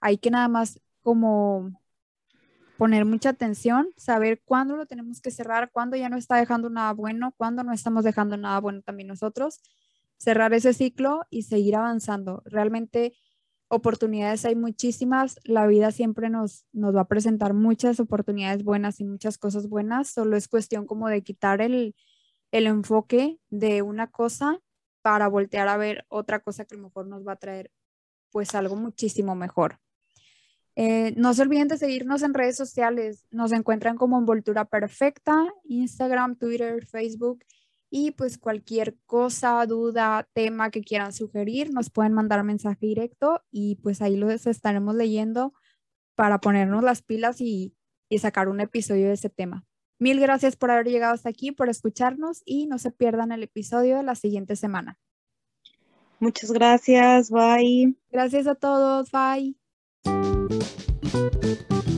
hay 0.00 0.18
que 0.18 0.30
nada 0.30 0.48
más 0.48 0.80
como 1.02 1.72
poner 2.78 3.04
mucha 3.04 3.30
atención, 3.30 3.88
saber 3.96 4.40
cuándo 4.44 4.76
lo 4.76 4.86
tenemos 4.86 5.20
que 5.20 5.32
cerrar, 5.32 5.72
cuándo 5.72 5.96
ya 5.96 6.08
no 6.08 6.16
está 6.16 6.36
dejando 6.36 6.70
nada 6.70 6.92
bueno, 6.92 7.34
cuándo 7.36 7.64
no 7.64 7.72
estamos 7.72 8.04
dejando 8.04 8.36
nada 8.36 8.60
bueno 8.60 8.82
también 8.82 9.08
nosotros, 9.08 9.60
cerrar 10.16 10.54
ese 10.54 10.72
ciclo 10.72 11.22
y 11.28 11.42
seguir 11.42 11.74
avanzando. 11.74 12.40
Realmente 12.46 13.14
oportunidades 13.66 14.44
hay 14.44 14.54
muchísimas, 14.54 15.40
la 15.42 15.66
vida 15.66 15.90
siempre 15.90 16.30
nos, 16.30 16.66
nos 16.72 16.94
va 16.94 17.00
a 17.00 17.08
presentar 17.08 17.52
muchas 17.52 17.98
oportunidades 17.98 18.62
buenas 18.62 19.00
y 19.00 19.04
muchas 19.04 19.38
cosas 19.38 19.68
buenas, 19.68 20.10
solo 20.10 20.36
es 20.36 20.46
cuestión 20.46 20.86
como 20.86 21.08
de 21.08 21.22
quitar 21.24 21.60
el, 21.60 21.96
el 22.52 22.68
enfoque 22.68 23.40
de 23.50 23.82
una 23.82 24.06
cosa 24.06 24.60
para 25.02 25.26
voltear 25.26 25.66
a 25.66 25.76
ver 25.76 26.06
otra 26.08 26.38
cosa 26.38 26.64
que 26.64 26.76
a 26.76 26.78
lo 26.78 26.84
mejor 26.84 27.08
nos 27.08 27.26
va 27.26 27.32
a 27.32 27.36
traer 27.36 27.72
pues 28.30 28.54
algo 28.54 28.76
muchísimo 28.76 29.34
mejor. 29.34 29.80
Eh, 30.80 31.12
no 31.16 31.34
se 31.34 31.42
olviden 31.42 31.66
de 31.66 31.76
seguirnos 31.76 32.22
en 32.22 32.34
redes 32.34 32.56
sociales. 32.56 33.26
Nos 33.32 33.50
encuentran 33.50 33.96
como 33.96 34.16
Envoltura 34.16 34.64
Perfecta, 34.64 35.52
Instagram, 35.64 36.36
Twitter, 36.36 36.86
Facebook. 36.86 37.44
Y 37.90 38.12
pues 38.12 38.38
cualquier 38.38 38.96
cosa, 39.04 39.66
duda, 39.66 40.28
tema 40.34 40.70
que 40.70 40.82
quieran 40.82 41.12
sugerir, 41.12 41.72
nos 41.72 41.90
pueden 41.90 42.12
mandar 42.12 42.44
mensaje 42.44 42.86
directo 42.86 43.42
y 43.50 43.76
pues 43.76 44.02
ahí 44.02 44.16
los 44.16 44.46
estaremos 44.46 44.94
leyendo 44.94 45.52
para 46.14 46.38
ponernos 46.38 46.84
las 46.84 47.02
pilas 47.02 47.40
y, 47.40 47.74
y 48.08 48.18
sacar 48.18 48.48
un 48.48 48.60
episodio 48.60 49.08
de 49.08 49.14
ese 49.14 49.30
tema. 49.30 49.64
Mil 49.98 50.20
gracias 50.20 50.54
por 50.54 50.70
haber 50.70 50.86
llegado 50.86 51.14
hasta 51.14 51.30
aquí, 51.30 51.50
por 51.50 51.68
escucharnos 51.68 52.42
y 52.44 52.66
no 52.66 52.78
se 52.78 52.92
pierdan 52.92 53.32
el 53.32 53.42
episodio 53.42 53.96
de 53.96 54.04
la 54.04 54.14
siguiente 54.14 54.54
semana. 54.54 54.96
Muchas 56.20 56.52
gracias, 56.52 57.30
bye. 57.30 57.96
Gracias 58.12 58.46
a 58.46 58.54
todos, 58.54 59.10
bye. 59.10 59.56
Thank 61.10 61.88
you. 61.88 61.97